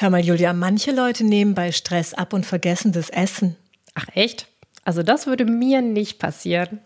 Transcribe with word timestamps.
Hör 0.00 0.10
mal, 0.10 0.24
Julia, 0.24 0.52
manche 0.52 0.92
Leute 0.92 1.24
nehmen 1.24 1.54
bei 1.54 1.72
Stress 1.72 2.14
ab 2.14 2.32
und 2.32 2.46
vergessen 2.46 2.92
das 2.92 3.10
Essen. 3.10 3.56
Ach 3.94 4.06
echt? 4.14 4.46
Also 4.84 5.02
das 5.02 5.26
würde 5.26 5.44
mir 5.44 5.82
nicht 5.82 6.20
passieren. 6.20 6.78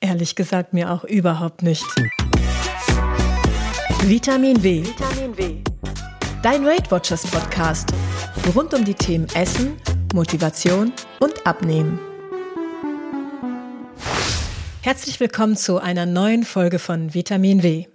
Ehrlich 0.00 0.34
gesagt, 0.34 0.72
mir 0.72 0.90
auch 0.92 1.04
überhaupt 1.04 1.62
nicht. 1.62 1.84
Vitamin 4.04 4.62
W. 4.62 4.82
Vitamin 4.82 5.36
W. 5.36 5.56
Dein 6.42 6.64
Weight 6.64 6.90
Watchers 6.90 7.26
Podcast. 7.26 7.92
Rund 8.54 8.72
um 8.72 8.86
die 8.86 8.94
Themen 8.94 9.26
Essen, 9.34 9.76
Motivation 10.14 10.90
und 11.20 11.46
Abnehmen. 11.46 12.00
Herzlich 14.80 15.20
willkommen 15.20 15.58
zu 15.58 15.80
einer 15.80 16.06
neuen 16.06 16.44
Folge 16.44 16.78
von 16.78 17.12
Vitamin 17.12 17.62
W. 17.62 17.91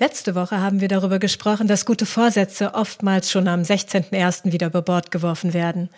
Letzte 0.00 0.34
Woche 0.34 0.62
haben 0.62 0.80
wir 0.80 0.88
darüber 0.88 1.18
gesprochen, 1.18 1.68
dass 1.68 1.84
gute 1.84 2.06
Vorsätze 2.06 2.72
oftmals 2.72 3.30
schon 3.30 3.46
am 3.46 3.60
16.01. 3.60 4.50
wieder 4.50 4.68
über 4.68 4.80
Bord 4.80 5.10
geworfen 5.10 5.52
werden. 5.52 5.90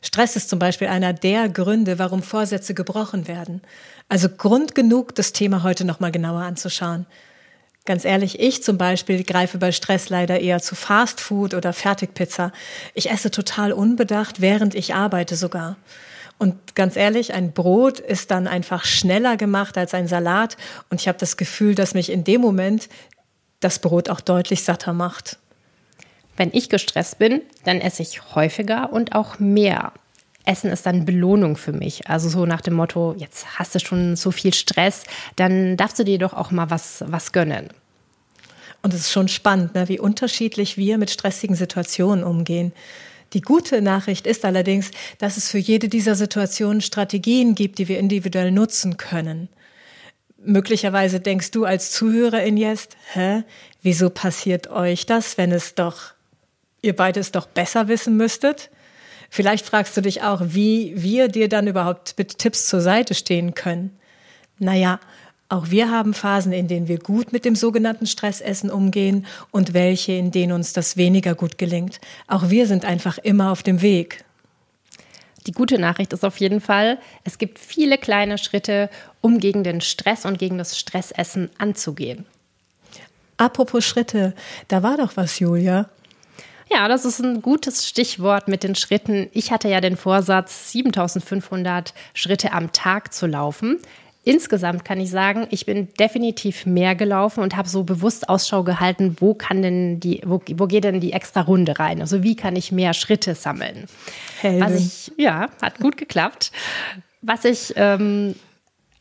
Stress 0.00 0.36
ist 0.36 0.48
zum 0.48 0.60
Beispiel 0.60 0.86
einer 0.86 1.12
der 1.12 1.48
Gründe, 1.48 1.98
warum 1.98 2.22
Vorsätze 2.22 2.72
gebrochen 2.72 3.26
werden. 3.26 3.60
Also 4.08 4.28
Grund 4.28 4.76
genug, 4.76 5.16
das 5.16 5.32
Thema 5.32 5.64
heute 5.64 5.84
nochmal 5.84 6.12
genauer 6.12 6.42
anzuschauen. 6.42 7.04
Ganz 7.84 8.04
ehrlich, 8.04 8.38
ich 8.38 8.62
zum 8.62 8.78
Beispiel 8.78 9.24
greife 9.24 9.58
bei 9.58 9.72
Stress 9.72 10.08
leider 10.08 10.38
eher 10.38 10.62
zu 10.62 10.76
Fastfood 10.76 11.52
oder 11.52 11.72
Fertigpizza. 11.72 12.52
Ich 12.94 13.10
esse 13.10 13.32
total 13.32 13.72
unbedacht, 13.72 14.40
während 14.40 14.76
ich 14.76 14.94
arbeite 14.94 15.34
sogar. 15.34 15.76
Und 16.38 16.76
ganz 16.76 16.94
ehrlich, 16.94 17.34
ein 17.34 17.50
Brot 17.50 17.98
ist 17.98 18.30
dann 18.30 18.46
einfach 18.46 18.84
schneller 18.84 19.36
gemacht 19.36 19.76
als 19.76 19.94
ein 19.94 20.06
Salat. 20.06 20.56
Und 20.90 21.00
ich 21.00 21.08
habe 21.08 21.18
das 21.18 21.36
Gefühl, 21.36 21.74
dass 21.74 21.94
mich 21.94 22.12
in 22.12 22.22
dem 22.22 22.40
Moment 22.40 22.88
das 23.60 23.78
Brot 23.80 24.08
auch 24.08 24.20
deutlich 24.20 24.62
satter 24.62 24.92
macht. 24.92 25.38
Wenn 26.36 26.50
ich 26.52 26.68
gestresst 26.68 27.18
bin, 27.18 27.42
dann 27.64 27.80
esse 27.80 28.02
ich 28.02 28.34
häufiger 28.34 28.92
und 28.92 29.14
auch 29.14 29.38
mehr. 29.38 29.92
Essen 30.44 30.70
ist 30.70 30.86
dann 30.86 31.04
Belohnung 31.04 31.56
für 31.56 31.72
mich. 31.72 32.08
Also 32.08 32.28
so 32.28 32.46
nach 32.46 32.60
dem 32.60 32.74
Motto, 32.74 33.14
jetzt 33.18 33.58
hast 33.58 33.74
du 33.74 33.80
schon 33.80 34.16
so 34.16 34.30
viel 34.30 34.54
Stress, 34.54 35.04
dann 35.36 35.76
darfst 35.76 35.98
du 35.98 36.04
dir 36.04 36.18
doch 36.18 36.32
auch 36.32 36.50
mal 36.50 36.70
was, 36.70 37.04
was 37.06 37.32
gönnen. 37.32 37.68
Und 38.82 38.94
es 38.94 39.00
ist 39.00 39.12
schon 39.12 39.28
spannend, 39.28 39.74
ne, 39.74 39.88
wie 39.88 39.98
unterschiedlich 39.98 40.76
wir 40.76 40.98
mit 40.98 41.10
stressigen 41.10 41.56
Situationen 41.56 42.24
umgehen. 42.24 42.72
Die 43.34 43.42
gute 43.42 43.82
Nachricht 43.82 44.26
ist 44.26 44.44
allerdings, 44.44 44.90
dass 45.18 45.36
es 45.36 45.50
für 45.50 45.58
jede 45.58 45.88
dieser 45.88 46.14
Situationen 46.14 46.80
Strategien 46.80 47.54
gibt, 47.54 47.78
die 47.78 47.88
wir 47.88 47.98
individuell 47.98 48.52
nutzen 48.52 48.96
können. 48.96 49.48
Möglicherweise 50.40 51.18
denkst 51.18 51.50
du 51.50 51.64
als 51.64 51.90
Zuhörerin 51.90 52.56
jetzt, 52.56 52.96
hä, 53.12 53.42
wieso 53.82 54.08
passiert 54.08 54.68
euch 54.68 55.04
das, 55.04 55.36
wenn 55.36 55.50
es 55.50 55.74
doch, 55.74 56.12
ihr 56.80 56.94
beide 56.94 57.18
es 57.18 57.32
doch 57.32 57.46
besser 57.46 57.88
wissen 57.88 58.16
müsstet? 58.16 58.70
Vielleicht 59.30 59.66
fragst 59.66 59.96
du 59.96 60.00
dich 60.00 60.22
auch, 60.22 60.40
wie 60.44 60.94
wir 60.96 61.28
dir 61.28 61.48
dann 61.48 61.66
überhaupt 61.66 62.14
mit 62.16 62.38
Tipps 62.38 62.66
zur 62.66 62.80
Seite 62.80 63.14
stehen 63.14 63.54
können. 63.54 63.98
Naja, 64.58 65.00
auch 65.48 65.70
wir 65.70 65.90
haben 65.90 66.14
Phasen, 66.14 66.52
in 66.52 66.68
denen 66.68 66.88
wir 66.88 66.98
gut 66.98 67.32
mit 67.32 67.44
dem 67.44 67.56
sogenannten 67.56 68.06
Stressessen 68.06 68.70
umgehen 68.70 69.26
und 69.50 69.74
welche, 69.74 70.12
in 70.12 70.30
denen 70.30 70.52
uns 70.52 70.72
das 70.72 70.96
weniger 70.96 71.34
gut 71.34 71.58
gelingt. 71.58 72.00
Auch 72.26 72.48
wir 72.48 72.66
sind 72.66 72.84
einfach 72.84 73.18
immer 73.18 73.50
auf 73.50 73.62
dem 73.62 73.82
Weg. 73.82 74.24
Die 75.48 75.52
gute 75.52 75.78
Nachricht 75.78 76.12
ist 76.12 76.26
auf 76.26 76.36
jeden 76.40 76.60
Fall, 76.60 76.98
es 77.24 77.38
gibt 77.38 77.58
viele 77.58 77.96
kleine 77.96 78.36
Schritte, 78.36 78.90
um 79.22 79.38
gegen 79.40 79.64
den 79.64 79.80
Stress 79.80 80.26
und 80.26 80.38
gegen 80.38 80.58
das 80.58 80.78
Stressessen 80.78 81.48
anzugehen. 81.56 82.26
Apropos 83.38 83.82
Schritte, 83.82 84.34
da 84.68 84.82
war 84.82 84.98
doch 84.98 85.16
was, 85.16 85.38
Julia. 85.38 85.88
Ja, 86.70 86.86
das 86.86 87.06
ist 87.06 87.20
ein 87.20 87.40
gutes 87.40 87.88
Stichwort 87.88 88.46
mit 88.46 88.62
den 88.62 88.74
Schritten. 88.74 89.30
Ich 89.32 89.50
hatte 89.50 89.68
ja 89.68 89.80
den 89.80 89.96
Vorsatz, 89.96 90.72
7500 90.72 91.94
Schritte 92.12 92.52
am 92.52 92.72
Tag 92.72 93.14
zu 93.14 93.26
laufen. 93.26 93.78
Insgesamt 94.28 94.84
kann 94.84 95.00
ich 95.00 95.10
sagen, 95.10 95.46
ich 95.48 95.64
bin 95.64 95.88
definitiv 95.98 96.66
mehr 96.66 96.94
gelaufen 96.94 97.42
und 97.42 97.56
habe 97.56 97.66
so 97.66 97.82
bewusst 97.82 98.28
Ausschau 98.28 98.62
gehalten, 98.62 99.16
wo 99.20 99.32
kann 99.32 99.62
denn 99.62 100.00
die, 100.00 100.20
wo, 100.22 100.42
wo 100.54 100.66
geht 100.66 100.84
denn 100.84 101.00
die 101.00 101.14
extra 101.14 101.40
Runde 101.40 101.78
rein? 101.78 102.02
Also 102.02 102.22
wie 102.22 102.36
kann 102.36 102.54
ich 102.54 102.70
mehr 102.70 102.92
Schritte 102.92 103.34
sammeln? 103.34 103.86
Heldin. 104.42 104.60
Was 104.60 104.74
ich, 104.74 105.12
ja, 105.16 105.48
hat 105.62 105.78
gut 105.78 105.96
geklappt. 105.96 106.52
Was 107.22 107.46
ich 107.46 107.72
ähm, 107.76 108.34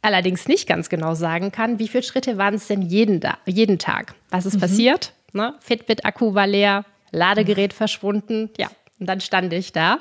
allerdings 0.02 0.48
nicht 0.48 0.66
ganz 0.66 0.88
genau 0.88 1.14
sagen 1.14 1.52
kann, 1.52 1.78
wie 1.78 1.90
viele 1.90 2.04
Schritte 2.04 2.38
waren 2.38 2.54
es 2.54 2.68
denn 2.68 2.82
jeden, 2.82 3.20
jeden 3.46 3.80
Tag? 3.80 4.16
Was 4.30 4.46
ist 4.46 4.56
mhm. 4.56 4.62
passiert? 4.62 5.12
Ne? 5.34 5.56
Fitbit-Akku 5.60 6.36
war 6.36 6.48
leer, 6.48 6.86
Ladegerät 7.12 7.74
mhm. 7.74 7.76
verschwunden. 7.76 8.50
Ja, 8.58 8.70
und 8.98 9.08
dann 9.08 9.20
stand 9.20 9.52
ich 9.52 9.74
da 9.74 10.00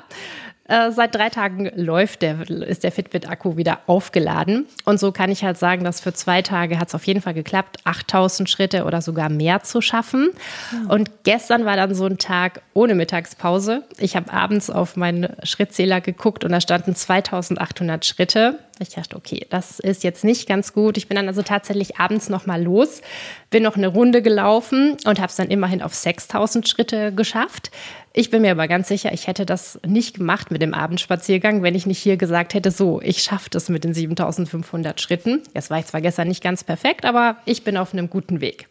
äh, 0.67 0.91
seit 0.91 1.15
drei 1.15 1.29
Tagen 1.29 1.71
läuft 1.75 2.21
der, 2.21 2.49
ist 2.49 2.83
der 2.83 2.91
Fitbit-Akku 2.91 3.55
wieder 3.57 3.79
aufgeladen. 3.87 4.65
Und 4.85 4.99
so 4.99 5.11
kann 5.11 5.31
ich 5.31 5.43
halt 5.43 5.57
sagen, 5.57 5.83
dass 5.83 6.01
für 6.01 6.13
zwei 6.13 6.41
Tage 6.41 6.79
hat 6.79 6.89
es 6.89 6.95
auf 6.95 7.05
jeden 7.05 7.21
Fall 7.21 7.33
geklappt, 7.33 7.77
8000 7.85 8.49
Schritte 8.49 8.83
oder 8.83 9.01
sogar 9.01 9.29
mehr 9.29 9.63
zu 9.63 9.81
schaffen. 9.81 10.29
Ja. 10.71 10.93
Und 10.93 11.23
gestern 11.23 11.65
war 11.65 11.75
dann 11.75 11.95
so 11.95 12.05
ein 12.05 12.17
Tag 12.17 12.61
ohne 12.73 12.95
Mittagspause. 12.95 13.83
Ich 13.97 14.15
habe 14.15 14.31
abends 14.33 14.69
auf 14.69 14.95
meinen 14.97 15.29
Schrittzähler 15.43 16.01
geguckt 16.01 16.43
und 16.43 16.51
da 16.51 16.59
standen 16.59 16.95
2800 16.95 18.05
Schritte. 18.05 18.59
Ich 18.79 18.89
dachte, 18.89 19.15
okay, 19.15 19.47
das 19.49 19.79
ist 19.79 20.03
jetzt 20.03 20.23
nicht 20.23 20.47
ganz 20.47 20.73
gut. 20.73 20.97
Ich 20.97 21.07
bin 21.07 21.15
dann 21.15 21.27
also 21.27 21.41
tatsächlich 21.41 21.97
abends 21.97 22.29
nochmal 22.29 22.61
los, 22.61 23.01
bin 23.49 23.63
noch 23.63 23.75
eine 23.75 23.87
Runde 23.87 24.21
gelaufen 24.21 24.97
und 25.05 25.19
habe 25.19 25.29
es 25.29 25.35
dann 25.35 25.47
immerhin 25.47 25.81
auf 25.81 25.95
6000 25.95 26.67
Schritte 26.67 27.11
geschafft. 27.11 27.71
Ich 28.13 28.29
bin 28.29 28.41
mir 28.41 28.51
aber 28.51 28.67
ganz 28.67 28.87
sicher, 28.87 29.13
ich 29.13 29.27
hätte 29.27 29.45
das 29.45 29.79
nicht 29.85 30.15
gemacht 30.17 30.49
mit 30.49 30.56
dem 30.57 30.73
Abendspaziergang, 30.73 31.63
wenn 31.63 31.75
ich 31.75 31.85
nicht 31.85 31.99
hier 31.99 32.17
gesagt 32.17 32.53
hätte, 32.53 32.71
so, 32.71 33.01
ich 33.01 33.21
schaffe 33.21 33.49
das 33.49 33.69
mit 33.69 33.83
den 33.83 33.93
7500 33.93 34.99
Schritten. 35.01 35.43
Jetzt 35.53 35.69
war 35.69 35.79
ich 35.79 35.85
zwar 35.85 36.01
gestern 36.01 36.27
nicht 36.27 36.43
ganz 36.43 36.63
perfekt, 36.63 37.05
aber 37.05 37.37
ich 37.45 37.63
bin 37.63 37.77
auf 37.77 37.93
einem 37.93 38.09
guten 38.09 38.41
Weg. 38.41 38.67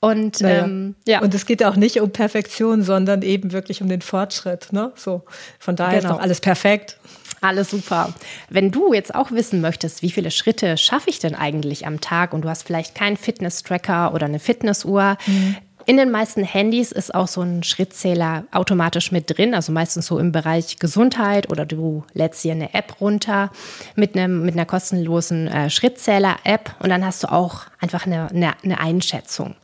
Und 0.00 0.40
naja. 0.40 0.64
ähm, 0.64 0.94
ja. 1.06 1.20
Und 1.20 1.34
es 1.34 1.44
geht 1.44 1.64
auch 1.64 1.76
nicht 1.76 2.00
um 2.00 2.10
Perfektion, 2.10 2.82
sondern 2.82 3.22
eben 3.22 3.52
wirklich 3.52 3.82
um 3.82 3.88
den 3.88 4.00
Fortschritt. 4.00 4.72
Ne? 4.72 4.92
So, 4.94 5.24
von 5.58 5.74
daher 5.74 6.00
genau. 6.00 6.12
ist 6.12 6.16
doch 6.16 6.22
alles 6.22 6.40
perfekt. 6.40 6.98
Alles 7.40 7.70
super. 7.70 8.12
Wenn 8.48 8.70
du 8.70 8.92
jetzt 8.92 9.14
auch 9.14 9.30
wissen 9.30 9.60
möchtest, 9.60 10.02
wie 10.02 10.10
viele 10.10 10.30
Schritte 10.30 10.76
schaffe 10.76 11.10
ich 11.10 11.18
denn 11.18 11.34
eigentlich 11.34 11.86
am 11.86 12.00
Tag 12.00 12.32
und 12.32 12.42
du 12.42 12.48
hast 12.48 12.64
vielleicht 12.66 12.94
keinen 12.94 13.16
Fitness-Tracker 13.16 14.12
oder 14.12 14.26
eine 14.26 14.40
Fitnessuhr, 14.40 15.16
mhm. 15.26 15.56
In 15.88 15.96
den 15.96 16.10
meisten 16.10 16.44
Handys 16.44 16.92
ist 16.92 17.14
auch 17.14 17.28
so 17.28 17.40
ein 17.40 17.62
Schrittzähler 17.62 18.44
automatisch 18.52 19.10
mit 19.10 19.38
drin, 19.38 19.54
also 19.54 19.72
meistens 19.72 20.04
so 20.04 20.18
im 20.18 20.32
Bereich 20.32 20.78
Gesundheit 20.78 21.50
oder 21.50 21.64
du 21.64 22.04
lädst 22.12 22.44
dir 22.44 22.52
eine 22.52 22.74
App 22.74 23.00
runter 23.00 23.50
mit, 23.96 24.14
einem, 24.14 24.44
mit 24.44 24.52
einer 24.54 24.66
kostenlosen 24.66 25.48
äh, 25.48 25.70
Schrittzähler-App 25.70 26.74
und 26.80 26.90
dann 26.90 27.06
hast 27.06 27.22
du 27.22 27.32
auch 27.32 27.62
einfach 27.80 28.04
eine, 28.04 28.28
eine, 28.28 28.52
eine 28.62 28.80
Einschätzung. 28.80 29.54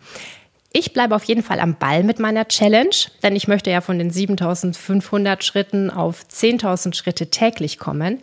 Ich 0.73 0.95
bleibe 0.95 1.15
auf 1.15 1.25
jeden 1.25 1.43
Fall 1.43 1.61
am 1.61 1.75
Ball 1.75 2.03
mit 2.03 2.19
meiner 2.21 2.49
Challenge, 2.49 2.97
denn 3.23 3.37
ich 3.37 3.47
möchte 3.47 3.71
ja 3.71 3.83
von 3.83 3.99
den 3.99 4.11
7500 4.11 5.45
Schritten 5.45 5.91
auf 5.91 6.25
10.000 6.33 6.95
Schritte 6.95 7.29
täglich 7.29 7.77
kommen. 7.77 8.23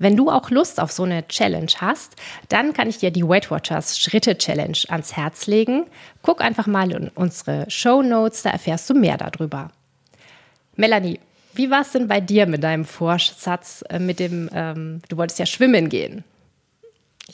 Wenn 0.00 0.16
du 0.16 0.30
auch 0.30 0.50
Lust 0.50 0.80
auf 0.80 0.90
so 0.90 1.02
eine 1.02 1.28
Challenge 1.28 1.70
hast, 1.76 2.16
dann 2.48 2.72
kann 2.72 2.88
ich 2.88 2.96
dir 2.96 3.10
die 3.10 3.22
Weight 3.22 3.50
Watchers 3.50 3.98
Schritte 3.98 4.38
Challenge 4.38 4.78
ans 4.88 5.14
Herz 5.14 5.46
legen. 5.46 5.84
Guck 6.22 6.40
einfach 6.40 6.66
mal 6.66 6.90
in 6.90 7.08
unsere 7.10 7.70
Show 7.70 8.00
Notes, 8.00 8.42
da 8.42 8.48
erfährst 8.50 8.88
du 8.88 8.94
mehr 8.94 9.18
darüber. 9.18 9.70
Melanie, 10.74 11.20
wie 11.52 11.70
war 11.70 11.82
es 11.82 11.92
denn 11.92 12.08
bei 12.08 12.22
dir 12.22 12.46
mit 12.46 12.64
deinem 12.64 12.86
Vorsatz, 12.86 13.84
äh, 13.90 13.98
mit 13.98 14.20
dem, 14.20 14.48
ähm, 14.54 15.02
du 15.10 15.18
wolltest 15.18 15.38
ja 15.38 15.44
schwimmen 15.44 15.90
gehen? 15.90 16.24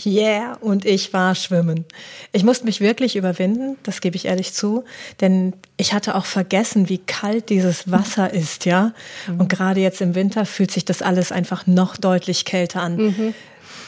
Yeah, 0.04 0.54
und 0.60 0.84
ich 0.84 1.12
war 1.12 1.34
schwimmen. 1.34 1.84
Ich 2.32 2.44
musste 2.44 2.64
mich 2.64 2.80
wirklich 2.80 3.16
überwinden, 3.16 3.78
das 3.82 4.00
gebe 4.00 4.16
ich 4.16 4.26
ehrlich 4.26 4.52
zu, 4.52 4.84
denn 5.20 5.54
ich 5.76 5.94
hatte 5.94 6.14
auch 6.14 6.26
vergessen, 6.26 6.88
wie 6.88 6.98
kalt 6.98 7.48
dieses 7.48 7.90
Wasser 7.90 8.32
ist, 8.34 8.64
ja. 8.66 8.92
Mhm. 9.26 9.40
Und 9.40 9.48
gerade 9.48 9.80
jetzt 9.80 10.00
im 10.00 10.14
Winter 10.14 10.44
fühlt 10.44 10.70
sich 10.70 10.84
das 10.84 11.02
alles 11.02 11.32
einfach 11.32 11.66
noch 11.66 11.96
deutlich 11.96 12.44
kälter 12.44 12.82
an. 12.82 12.96
Mhm. 12.96 13.34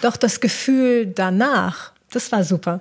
Doch 0.01 0.17
das 0.17 0.41
Gefühl 0.41 1.07
danach, 1.07 1.93
das 2.13 2.33
war 2.33 2.45
super. 2.45 2.81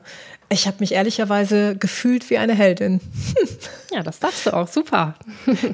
Ich 0.49 0.65
habe 0.65 0.77
mich 0.79 0.93
ehrlicherweise 0.93 1.75
gefühlt 1.75 2.29
wie 2.29 2.37
eine 2.37 2.53
Heldin. 2.55 3.01
Ja, 3.89 4.03
das 4.03 4.19
darfst 4.19 4.45
du 4.45 4.53
auch, 4.53 4.67
super. 4.67 5.15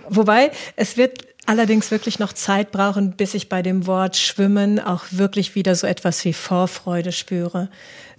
Wobei, 0.07 0.51
es 0.75 0.97
wird 0.97 1.25
allerdings 1.45 1.91
wirklich 1.91 2.19
noch 2.19 2.33
Zeit 2.33 2.71
brauchen, 2.71 3.11
bis 3.11 3.33
ich 3.33 3.49
bei 3.49 3.61
dem 3.61 3.87
Wort 3.87 4.17
Schwimmen 4.17 4.79
auch 4.79 5.03
wirklich 5.11 5.55
wieder 5.55 5.75
so 5.75 5.87
etwas 5.87 6.23
wie 6.25 6.33
Vorfreude 6.33 7.11
spüre. 7.11 7.69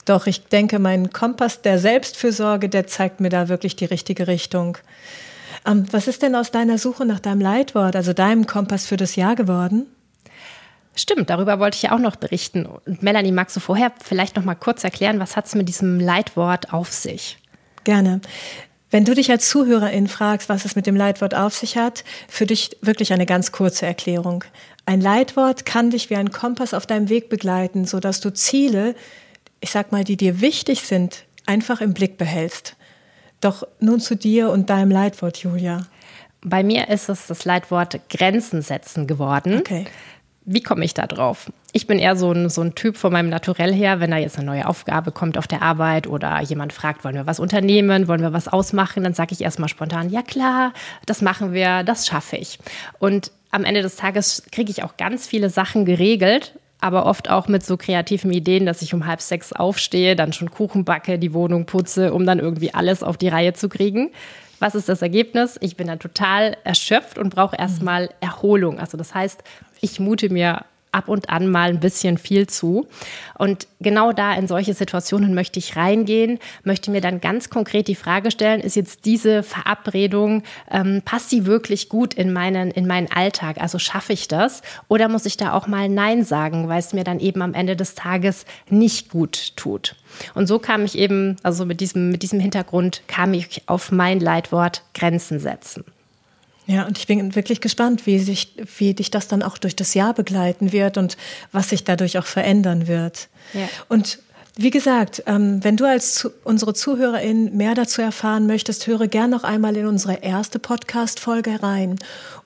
Doch 0.04 0.26
ich 0.26 0.44
denke, 0.44 0.78
mein 0.78 1.12
Kompass 1.12 1.62
der 1.62 1.78
Selbstfürsorge, 1.78 2.68
der 2.68 2.86
zeigt 2.86 3.20
mir 3.20 3.30
da 3.30 3.48
wirklich 3.48 3.76
die 3.76 3.86
richtige 3.86 4.26
Richtung. 4.26 4.78
Ähm, 5.66 5.86
was 5.90 6.08
ist 6.08 6.22
denn 6.22 6.34
aus 6.34 6.50
deiner 6.50 6.78
Suche 6.78 7.06
nach 7.06 7.20
deinem 7.20 7.40
Leitwort, 7.40 7.96
also 7.96 8.12
deinem 8.12 8.46
Kompass 8.46 8.86
für 8.86 8.96
das 8.96 9.16
Jahr 9.16 9.34
geworden? 9.34 9.86
Stimmt, 10.96 11.30
darüber 11.30 11.58
wollte 11.58 11.76
ich 11.76 11.82
ja 11.82 11.92
auch 11.92 11.98
noch 11.98 12.16
berichten. 12.16 12.66
Und 12.66 13.02
Melanie, 13.02 13.32
magst 13.32 13.56
du 13.56 13.60
vorher 13.60 13.92
vielleicht 14.02 14.36
noch 14.36 14.44
mal 14.44 14.54
kurz 14.54 14.84
erklären, 14.84 15.18
was 15.18 15.36
hat 15.36 15.46
es 15.46 15.54
mit 15.54 15.68
diesem 15.68 15.98
Leitwort 15.98 16.72
auf 16.72 16.92
sich? 16.92 17.38
Gerne. 17.82 18.20
Wenn 18.90 19.04
du 19.04 19.14
dich 19.14 19.30
als 19.30 19.48
Zuhörerin 19.48 20.08
fragst, 20.08 20.48
was 20.48 20.64
es 20.64 20.76
mit 20.76 20.86
dem 20.86 20.96
Leitwort 20.96 21.34
auf 21.34 21.54
sich 21.54 21.76
hat, 21.76 22.04
für 22.28 22.46
dich 22.46 22.76
wirklich 22.80 23.12
eine 23.12 23.26
ganz 23.26 23.50
kurze 23.50 23.86
Erklärung. 23.86 24.44
Ein 24.86 25.00
Leitwort 25.00 25.64
kann 25.64 25.90
dich 25.90 26.10
wie 26.10 26.16
ein 26.16 26.30
Kompass 26.30 26.74
auf 26.74 26.86
deinem 26.86 27.08
Weg 27.08 27.28
begleiten, 27.28 27.86
sodass 27.86 28.20
du 28.20 28.32
Ziele, 28.32 28.94
ich 29.60 29.70
sag 29.70 29.92
mal, 29.92 30.04
die 30.04 30.16
dir 30.16 30.40
wichtig 30.40 30.82
sind, 30.82 31.24
einfach 31.46 31.80
im 31.80 31.94
Blick 31.94 32.18
behältst. 32.18 32.76
Doch 33.40 33.66
nun 33.80 34.00
zu 34.00 34.14
dir 34.14 34.50
und 34.50 34.70
deinem 34.70 34.90
Leitwort, 34.90 35.38
Julia. 35.38 35.86
Bei 36.42 36.62
mir 36.62 36.88
ist 36.88 37.08
es 37.08 37.26
das 37.26 37.44
Leitwort 37.44 37.98
Grenzen 38.10 38.62
setzen 38.62 39.06
geworden. 39.06 39.58
Okay. 39.58 39.86
Wie 40.46 40.62
komme 40.62 40.84
ich 40.84 40.92
da 40.92 41.06
drauf? 41.06 41.50
Ich 41.72 41.86
bin 41.86 41.98
eher 41.98 42.16
so 42.16 42.30
ein, 42.30 42.50
so 42.50 42.60
ein 42.60 42.74
Typ 42.74 42.98
von 42.98 43.12
meinem 43.12 43.30
Naturell 43.30 43.72
her, 43.72 44.00
wenn 44.00 44.10
da 44.10 44.18
jetzt 44.18 44.36
eine 44.36 44.46
neue 44.46 44.68
Aufgabe 44.68 45.10
kommt 45.10 45.38
auf 45.38 45.46
der 45.46 45.62
Arbeit 45.62 46.06
oder 46.06 46.40
jemand 46.42 46.74
fragt, 46.74 47.02
wollen 47.02 47.14
wir 47.14 47.26
was 47.26 47.40
unternehmen, 47.40 48.08
wollen 48.08 48.20
wir 48.20 48.34
was 48.34 48.48
ausmachen, 48.48 49.04
dann 49.04 49.14
sage 49.14 49.32
ich 49.32 49.40
erstmal 49.40 49.70
spontan, 49.70 50.10
ja 50.10 50.22
klar, 50.22 50.74
das 51.06 51.22
machen 51.22 51.54
wir, 51.54 51.82
das 51.82 52.06
schaffe 52.06 52.36
ich. 52.36 52.58
Und 52.98 53.32
am 53.50 53.64
Ende 53.64 53.80
des 53.80 53.96
Tages 53.96 54.42
kriege 54.52 54.70
ich 54.70 54.82
auch 54.82 54.98
ganz 54.98 55.26
viele 55.26 55.48
Sachen 55.48 55.86
geregelt, 55.86 56.58
aber 56.80 57.06
oft 57.06 57.30
auch 57.30 57.48
mit 57.48 57.64
so 57.64 57.78
kreativen 57.78 58.30
Ideen, 58.30 58.66
dass 58.66 58.82
ich 58.82 58.92
um 58.92 59.06
halb 59.06 59.22
sechs 59.22 59.54
aufstehe, 59.54 60.16
dann 60.16 60.34
schon 60.34 60.50
Kuchen 60.50 60.84
backe, 60.84 61.18
die 61.18 61.32
Wohnung 61.32 61.64
putze, 61.64 62.12
um 62.12 62.26
dann 62.26 62.38
irgendwie 62.38 62.74
alles 62.74 63.02
auf 63.02 63.16
die 63.16 63.28
Reihe 63.28 63.54
zu 63.54 63.70
kriegen. 63.70 64.10
Was 64.58 64.74
ist 64.74 64.88
das 64.88 65.02
Ergebnis? 65.02 65.58
Ich 65.60 65.76
bin 65.76 65.86
dann 65.86 65.98
total 65.98 66.56
erschöpft 66.64 67.18
und 67.18 67.34
brauche 67.34 67.56
erstmal 67.56 68.10
Erholung. 68.20 68.78
Also 68.78 68.96
das 68.96 69.14
heißt, 69.14 69.42
ich 69.84 70.00
mute 70.00 70.30
mir 70.30 70.64
ab 70.94 71.08
und 71.08 71.28
an 71.28 71.48
mal 71.48 71.70
ein 71.70 71.80
bisschen 71.80 72.16
viel 72.16 72.46
zu. 72.46 72.86
Und 73.36 73.66
genau 73.80 74.12
da 74.12 74.34
in 74.34 74.46
solche 74.46 74.74
Situationen 74.74 75.34
möchte 75.34 75.58
ich 75.58 75.76
reingehen, 75.76 76.38
möchte 76.62 76.90
mir 76.90 77.00
dann 77.00 77.20
ganz 77.20 77.50
konkret 77.50 77.88
die 77.88 77.94
Frage 77.94 78.30
stellen, 78.30 78.60
ist 78.60 78.76
jetzt 78.76 79.04
diese 79.04 79.42
Verabredung, 79.42 80.44
ähm, 80.70 81.02
passt 81.04 81.30
sie 81.30 81.46
wirklich 81.46 81.88
gut 81.88 82.14
in 82.14 82.32
meinen, 82.32 82.70
in 82.70 82.86
meinen 82.86 83.10
Alltag? 83.10 83.60
Also 83.60 83.78
schaffe 83.78 84.12
ich 84.12 84.28
das? 84.28 84.62
Oder 84.88 85.08
muss 85.08 85.26
ich 85.26 85.36
da 85.36 85.52
auch 85.52 85.66
mal 85.66 85.88
Nein 85.88 86.24
sagen, 86.24 86.68
weil 86.68 86.78
es 86.78 86.92
mir 86.92 87.04
dann 87.04 87.20
eben 87.20 87.42
am 87.42 87.54
Ende 87.54 87.76
des 87.76 87.94
Tages 87.94 88.46
nicht 88.70 89.10
gut 89.10 89.56
tut? 89.56 89.96
Und 90.34 90.46
so 90.46 90.60
kam 90.60 90.84
ich 90.84 90.96
eben, 90.96 91.36
also 91.42 91.66
mit 91.66 91.80
diesem, 91.80 92.10
mit 92.10 92.22
diesem 92.22 92.38
Hintergrund 92.38 93.02
kam 93.08 93.34
ich 93.34 93.62
auf 93.66 93.90
mein 93.90 94.20
Leitwort 94.20 94.82
Grenzen 94.94 95.40
setzen. 95.40 95.84
Ja, 96.66 96.86
und 96.86 96.98
ich 96.98 97.06
bin 97.06 97.34
wirklich 97.34 97.60
gespannt, 97.60 98.06
wie, 98.06 98.18
sich, 98.18 98.54
wie 98.78 98.94
dich 98.94 99.10
das 99.10 99.28
dann 99.28 99.42
auch 99.42 99.58
durch 99.58 99.76
das 99.76 99.94
Jahr 99.94 100.14
begleiten 100.14 100.72
wird 100.72 100.96
und 100.96 101.16
was 101.52 101.68
sich 101.68 101.84
dadurch 101.84 102.18
auch 102.18 102.26
verändern 102.26 102.88
wird. 102.88 103.28
Ja. 103.52 103.68
Und 103.88 104.18
wie 104.56 104.70
gesagt, 104.70 105.24
ähm, 105.26 105.64
wenn 105.64 105.76
du 105.76 105.84
als 105.84 106.30
unsere 106.44 106.74
Zuhörerin 106.74 107.56
mehr 107.56 107.74
dazu 107.74 108.02
erfahren 108.02 108.46
möchtest, 108.46 108.86
höre 108.86 109.08
gern 109.08 109.30
noch 109.30 109.42
einmal 109.42 109.76
in 109.76 109.88
unsere 109.88 110.22
erste 110.22 110.60
Podcast-Folge 110.60 111.60
rein 111.60 111.98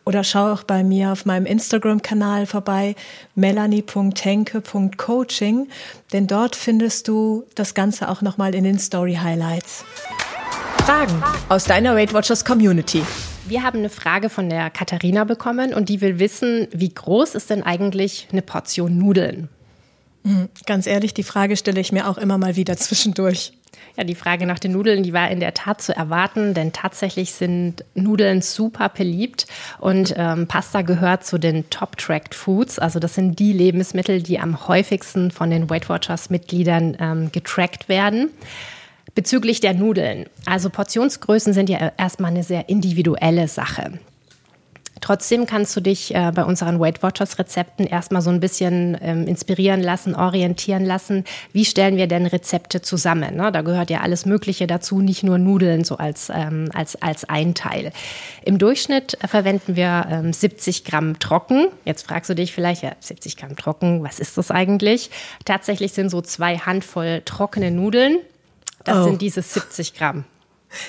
oder 0.06 0.24
schau 0.24 0.54
auch 0.54 0.62
bei 0.62 0.82
mir 0.82 1.12
auf 1.12 1.26
meinem 1.26 1.44
Instagram-Kanal 1.44 2.46
vorbei, 2.46 2.96
melanie.henke.coaching, 3.34 5.68
denn 6.14 6.26
dort 6.26 6.56
findest 6.56 7.08
du 7.08 7.44
das 7.54 7.74
Ganze 7.74 8.08
auch 8.08 8.22
nochmal 8.22 8.54
in 8.54 8.64
den 8.64 8.78
Story-Highlights. 8.78 9.84
Fragen 10.86 11.22
aus 11.50 11.64
deiner 11.64 11.94
Weight 11.94 12.14
Watchers 12.14 12.42
Community. 12.42 13.02
Wir 13.48 13.62
haben 13.62 13.78
eine 13.78 13.88
Frage 13.88 14.28
von 14.28 14.50
der 14.50 14.68
Katharina 14.68 15.24
bekommen 15.24 15.72
und 15.72 15.88
die 15.88 16.02
will 16.02 16.18
wissen, 16.18 16.68
wie 16.70 16.92
groß 16.92 17.34
ist 17.34 17.48
denn 17.48 17.62
eigentlich 17.62 18.28
eine 18.30 18.42
Portion 18.42 18.98
Nudeln? 18.98 19.48
Mhm. 20.22 20.48
Ganz 20.66 20.86
ehrlich, 20.86 21.14
die 21.14 21.22
Frage 21.22 21.56
stelle 21.56 21.80
ich 21.80 21.90
mir 21.90 22.08
auch 22.08 22.18
immer 22.18 22.36
mal 22.36 22.56
wieder 22.56 22.76
zwischendurch. 22.76 23.52
Ja, 23.96 24.04
die 24.04 24.14
Frage 24.14 24.46
nach 24.46 24.58
den 24.58 24.72
Nudeln, 24.72 25.02
die 25.02 25.12
war 25.12 25.30
in 25.30 25.40
der 25.40 25.54
Tat 25.54 25.80
zu 25.80 25.96
erwarten, 25.96 26.54
denn 26.54 26.72
tatsächlich 26.72 27.32
sind 27.32 27.84
Nudeln 27.94 28.42
super 28.42 28.88
beliebt 28.90 29.46
und 29.78 30.14
ähm, 30.16 30.46
Pasta 30.46 30.82
gehört 30.82 31.24
zu 31.24 31.38
den 31.38 31.68
Top-Tracked 31.70 32.34
Foods. 32.34 32.78
Also 32.78 32.98
das 32.98 33.14
sind 33.14 33.38
die 33.38 33.52
Lebensmittel, 33.52 34.22
die 34.22 34.38
am 34.38 34.68
häufigsten 34.68 35.30
von 35.30 35.50
den 35.50 35.68
Weight 35.70 35.88
Watchers-Mitgliedern 35.88 36.96
ähm, 37.00 37.32
getrackt 37.32 37.88
werden. 37.88 38.30
Bezüglich 39.18 39.58
der 39.58 39.74
Nudeln. 39.74 40.26
Also 40.46 40.70
Portionsgrößen 40.70 41.52
sind 41.52 41.68
ja 41.68 41.90
erstmal 41.98 42.30
eine 42.30 42.44
sehr 42.44 42.68
individuelle 42.68 43.48
Sache. 43.48 43.98
Trotzdem 45.00 45.44
kannst 45.44 45.74
du 45.74 45.80
dich 45.80 46.14
äh, 46.14 46.30
bei 46.32 46.44
unseren 46.44 46.78
Weight 46.78 47.02
Watchers 47.02 47.36
Rezepten 47.36 47.84
erstmal 47.84 48.22
so 48.22 48.30
ein 48.30 48.38
bisschen 48.38 48.96
ähm, 49.02 49.26
inspirieren 49.26 49.82
lassen, 49.82 50.14
orientieren 50.14 50.84
lassen. 50.84 51.24
Wie 51.52 51.64
stellen 51.64 51.96
wir 51.96 52.06
denn 52.06 52.26
Rezepte 52.26 52.80
zusammen? 52.80 53.34
Ne? 53.34 53.50
Da 53.50 53.62
gehört 53.62 53.90
ja 53.90 54.02
alles 54.02 54.24
Mögliche 54.24 54.68
dazu, 54.68 55.00
nicht 55.00 55.24
nur 55.24 55.38
Nudeln 55.38 55.82
so 55.82 55.96
als, 55.96 56.30
ähm, 56.32 56.70
als, 56.72 56.94
als 57.02 57.28
ein 57.28 57.56
Teil. 57.56 57.90
Im 58.44 58.58
Durchschnitt 58.58 59.18
verwenden 59.26 59.74
wir 59.74 60.06
ähm, 60.08 60.32
70 60.32 60.84
Gramm 60.84 61.18
trocken. 61.18 61.66
Jetzt 61.84 62.06
fragst 62.06 62.30
du 62.30 62.34
dich 62.36 62.52
vielleicht, 62.52 62.84
ja, 62.84 62.92
70 63.00 63.36
Gramm 63.36 63.56
trocken, 63.56 64.04
was 64.04 64.20
ist 64.20 64.38
das 64.38 64.52
eigentlich? 64.52 65.10
Tatsächlich 65.44 65.90
sind 65.90 66.08
so 66.08 66.20
zwei 66.20 66.56
Handvoll 66.58 67.22
trockene 67.24 67.72
Nudeln. 67.72 68.18
Das 68.88 68.98
oh. 68.98 69.04
sind 69.04 69.22
diese 69.22 69.42
70 69.42 69.94
Gramm. 69.94 70.24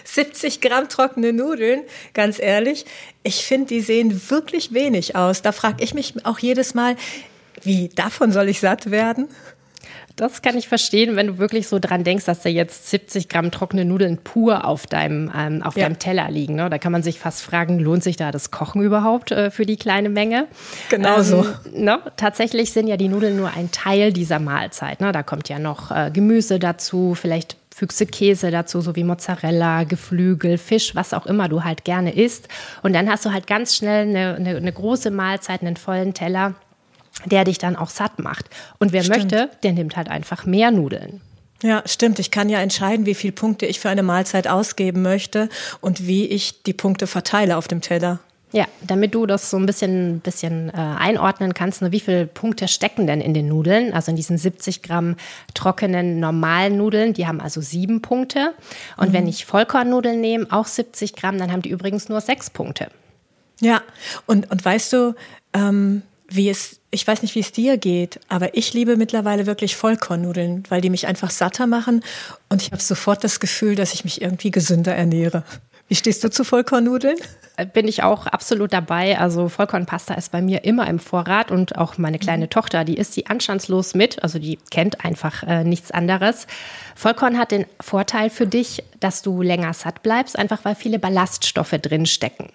70 0.03 0.61
Gramm 0.61 0.89
trockene 0.89 1.33
Nudeln, 1.33 1.83
ganz 2.13 2.39
ehrlich, 2.39 2.85
ich 3.23 3.45
finde, 3.45 3.67
die 3.67 3.81
sehen 3.81 4.29
wirklich 4.29 4.73
wenig 4.73 5.15
aus. 5.15 5.41
Da 5.41 5.51
frage 5.51 5.83
ich 5.83 5.93
mich 5.93 6.13
auch 6.25 6.39
jedes 6.39 6.73
Mal, 6.73 6.95
wie 7.63 7.89
davon 7.89 8.31
soll 8.31 8.49
ich 8.49 8.59
satt 8.59 8.91
werden? 8.91 9.27
Das 10.15 10.41
kann 10.41 10.57
ich 10.57 10.67
verstehen, 10.67 11.15
wenn 11.15 11.27
du 11.27 11.37
wirklich 11.37 11.69
so 11.69 11.79
dran 11.79 12.03
denkst, 12.03 12.25
dass 12.25 12.41
da 12.41 12.49
jetzt 12.49 12.89
70 12.89 13.29
Gramm 13.29 13.51
trockene 13.51 13.85
Nudeln 13.85 14.17
pur 14.17 14.65
auf 14.65 14.85
deinem, 14.85 15.31
ähm, 15.33 15.63
auf 15.63 15.77
ja. 15.77 15.85
deinem 15.85 15.97
Teller 15.97 16.29
liegen. 16.29 16.55
Ne? 16.55 16.69
Da 16.69 16.77
kann 16.77 16.91
man 16.91 17.03
sich 17.03 17.19
fast 17.19 17.41
fragen, 17.41 17.79
lohnt 17.79 18.03
sich 18.03 18.17
da 18.17 18.31
das 18.31 18.51
Kochen 18.51 18.81
überhaupt 18.81 19.31
äh, 19.31 19.49
für 19.49 19.65
die 19.65 19.77
kleine 19.77 20.09
Menge? 20.09 20.47
Genau 20.89 21.19
ähm, 21.19 21.23
so. 21.23 21.45
Ne? 21.73 21.99
Tatsächlich 22.17 22.73
sind 22.73 22.87
ja 22.87 22.97
die 22.97 23.07
Nudeln 23.07 23.37
nur 23.37 23.51
ein 23.55 23.71
Teil 23.71 24.11
dieser 24.11 24.39
Mahlzeit. 24.39 24.99
Ne? 24.99 25.13
Da 25.13 25.23
kommt 25.23 25.47
ja 25.47 25.57
noch 25.57 25.89
äh, 25.89 26.11
Gemüse 26.11 26.59
dazu, 26.59 27.15
vielleicht 27.15 27.55
fügst 27.79 28.01
du 28.01 28.05
Käse 28.05 28.51
dazu, 28.51 28.81
so 28.81 28.97
wie 28.97 29.05
Mozzarella, 29.05 29.85
Geflügel, 29.85 30.57
Fisch, 30.57 30.95
was 30.95 31.13
auch 31.13 31.25
immer 31.25 31.47
du 31.47 31.63
halt 31.63 31.85
gerne 31.85 32.13
isst. 32.13 32.49
Und 32.83 32.91
dann 32.91 33.09
hast 33.09 33.25
du 33.25 33.31
halt 33.31 33.47
ganz 33.47 33.73
schnell 33.73 34.05
eine, 34.05 34.35
eine, 34.35 34.57
eine 34.57 34.73
große 34.73 35.11
Mahlzeit, 35.11 35.61
einen 35.61 35.77
vollen 35.77 36.13
Teller, 36.13 36.55
der 37.25 37.45
dich 37.45 37.57
dann 37.57 37.77
auch 37.77 37.89
satt 37.89 38.19
macht. 38.19 38.49
Und 38.79 38.91
wer 38.91 39.01
Stimmt. 39.03 39.31
möchte, 39.31 39.49
der 39.63 39.71
nimmt 39.71 39.95
halt 39.95 40.09
einfach 40.09 40.45
mehr 40.45 40.71
Nudeln. 40.71 41.21
Ja, 41.63 41.81
stimmt. 41.85 42.19
Ich 42.19 42.31
kann 42.31 42.49
ja 42.49 42.59
entscheiden, 42.59 43.05
wie 43.05 43.15
viele 43.15 43.33
Punkte 43.33 43.65
ich 43.65 43.79
für 43.79 43.89
eine 43.89 44.03
Mahlzeit 44.03 44.47
ausgeben 44.49 45.01
möchte 45.01 45.47
und 45.79 46.05
wie 46.05 46.25
ich 46.25 46.63
die 46.63 46.73
Punkte 46.73 47.07
verteile 47.07 47.55
auf 47.55 47.69
dem 47.69 47.79
Teller. 47.79 48.19
Ja, 48.51 48.65
damit 48.81 49.13
du 49.13 49.27
das 49.27 49.51
so 49.51 49.57
ein 49.57 49.67
bisschen, 49.67 50.21
bisschen 50.21 50.69
äh, 50.69 50.73
einordnen 50.73 51.53
kannst, 51.53 51.83
ne, 51.83 51.91
wie 51.91 51.99
viele 51.99 52.25
Punkte 52.25 52.67
stecken 52.67 53.05
denn 53.05 53.21
in 53.21 53.35
den 53.35 53.47
Nudeln? 53.47 53.93
Also 53.93 54.09
in 54.09 54.15
diesen 54.15 54.39
70 54.39 54.81
Gramm 54.81 55.17
trockenen 55.53 56.19
normalen 56.19 56.77
Nudeln, 56.77 57.13
die 57.13 57.27
haben 57.27 57.41
also 57.41 57.61
sieben 57.61 58.01
Punkte. 58.01 58.55
Und 58.97 59.09
mhm. 59.09 59.13
wenn 59.13 59.27
ich 59.27 59.45
Vollkornnudeln 59.45 60.19
nehme, 60.19 60.47
auch 60.49 60.65
70 60.65 61.15
Gramm, 61.15 61.37
dann 61.37 61.51
haben 61.51 61.61
die 61.61 61.69
übrigens 61.69 62.09
nur 62.09 62.21
sechs 62.21 62.49
Punkte. 62.49 62.89
Ja, 63.61 63.81
und, 64.25 64.49
und 64.49 64.65
weißt 64.65 64.93
du, 64.93 65.15
ähm, 65.53 66.01
wie 66.27 66.49
es, 66.49 66.79
ich 66.91 67.05
weiß 67.05 67.21
nicht, 67.21 67.35
wie 67.35 67.39
es 67.39 67.51
dir 67.51 67.77
geht, 67.77 68.19
aber 68.29 68.55
ich 68.55 68.73
liebe 68.73 68.97
mittlerweile 68.97 69.45
wirklich 69.45 69.75
Vollkornnudeln, 69.75 70.63
weil 70.69 70.81
die 70.81 70.89
mich 70.89 71.07
einfach 71.07 71.29
satter 71.29 71.67
machen 71.67 72.03
und 72.49 72.61
ich 72.61 72.71
habe 72.71 72.81
sofort 72.81 73.23
das 73.23 73.39
Gefühl, 73.39 73.75
dass 73.75 73.93
ich 73.93 74.03
mich 74.03 74.21
irgendwie 74.21 74.51
gesünder 74.51 74.95
ernähre. 74.95 75.43
Wie 75.89 75.95
stehst 75.95 76.23
du 76.23 76.29
zu 76.29 76.45
Vollkornnudeln? 76.45 77.17
bin 77.65 77.87
ich 77.87 78.03
auch 78.03 78.25
absolut 78.27 78.73
dabei. 78.73 79.19
Also 79.19 79.49
Vollkornpasta 79.49 80.13
ist 80.13 80.31
bei 80.31 80.41
mir 80.41 80.63
immer 80.63 80.87
im 80.87 80.99
Vorrat 80.99 81.51
und 81.51 81.77
auch 81.77 81.97
meine 81.97 82.19
kleine 82.19 82.45
mhm. 82.45 82.49
Tochter, 82.49 82.85
die 82.85 82.95
isst 82.95 83.13
sie 83.13 83.27
anstandslos 83.27 83.95
mit. 83.95 84.23
Also 84.23 84.39
die 84.39 84.59
kennt 84.71 85.03
einfach 85.03 85.43
äh, 85.43 85.63
nichts 85.63 85.91
anderes. 85.91 86.47
Vollkorn 86.95 87.37
hat 87.37 87.51
den 87.51 87.65
Vorteil 87.79 88.29
für 88.29 88.47
dich, 88.47 88.83
dass 88.99 89.21
du 89.21 89.41
länger 89.41 89.73
satt 89.73 90.03
bleibst, 90.03 90.37
einfach 90.37 90.63
weil 90.63 90.75
viele 90.75 90.99
Ballaststoffe 90.99 91.75
drin 91.81 92.05
stecken. 92.05 92.49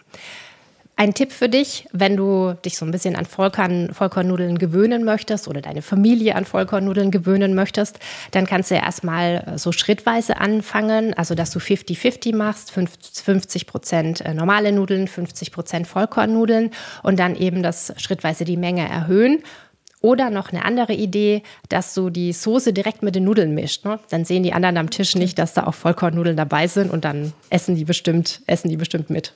Ein 0.96 1.12
Tipp 1.12 1.32
für 1.32 1.48
dich, 1.48 1.88
wenn 1.92 2.16
du 2.16 2.54
dich 2.64 2.76
so 2.76 2.84
ein 2.84 2.92
bisschen 2.92 3.16
an 3.16 3.26
Vollkorn, 3.26 3.92
Vollkornnudeln 3.92 4.58
gewöhnen 4.58 5.02
möchtest 5.02 5.48
oder 5.48 5.60
deine 5.60 5.82
Familie 5.82 6.36
an 6.36 6.44
Vollkornnudeln 6.44 7.10
gewöhnen 7.10 7.56
möchtest, 7.56 7.98
dann 8.30 8.46
kannst 8.46 8.70
du 8.70 8.76
ja 8.76 8.84
erstmal 8.84 9.44
äh, 9.44 9.58
so 9.58 9.72
schrittweise 9.72 10.36
anfangen, 10.36 11.12
also 11.12 11.34
dass 11.34 11.50
du 11.50 11.58
50-50 11.58 12.36
machst, 12.36 12.70
50 12.70 13.66
Prozent 13.66 14.20
äh, 14.20 14.34
normale 14.34 14.70
Nudeln, 14.70 15.08
50 15.08 15.50
Prozent 15.50 15.88
Vollkornnudeln 15.88 16.70
und 17.02 17.18
dann 17.18 17.34
eben 17.34 17.64
das 17.64 17.92
schrittweise 17.96 18.44
die 18.44 18.56
Menge 18.56 18.88
erhöhen. 18.88 19.42
Oder 20.00 20.28
noch 20.30 20.52
eine 20.52 20.64
andere 20.64 20.92
Idee, 20.92 21.42
dass 21.70 21.94
du 21.94 22.10
die 22.10 22.34
Soße 22.34 22.72
direkt 22.72 23.02
mit 23.02 23.16
den 23.16 23.24
Nudeln 23.24 23.54
mischt. 23.54 23.84
Ne? 23.84 23.98
Dann 24.10 24.26
sehen 24.26 24.42
die 24.42 24.52
anderen 24.52 24.76
am 24.76 24.90
Tisch 24.90 25.16
nicht, 25.16 25.38
dass 25.38 25.54
da 25.54 25.66
auch 25.66 25.74
Vollkornnudeln 25.74 26.36
dabei 26.36 26.68
sind 26.68 26.92
und 26.92 27.04
dann 27.04 27.32
essen 27.50 27.74
die 27.74 27.86
bestimmt, 27.86 28.42
essen 28.46 28.68
die 28.68 28.76
bestimmt 28.76 29.08
mit 29.10 29.32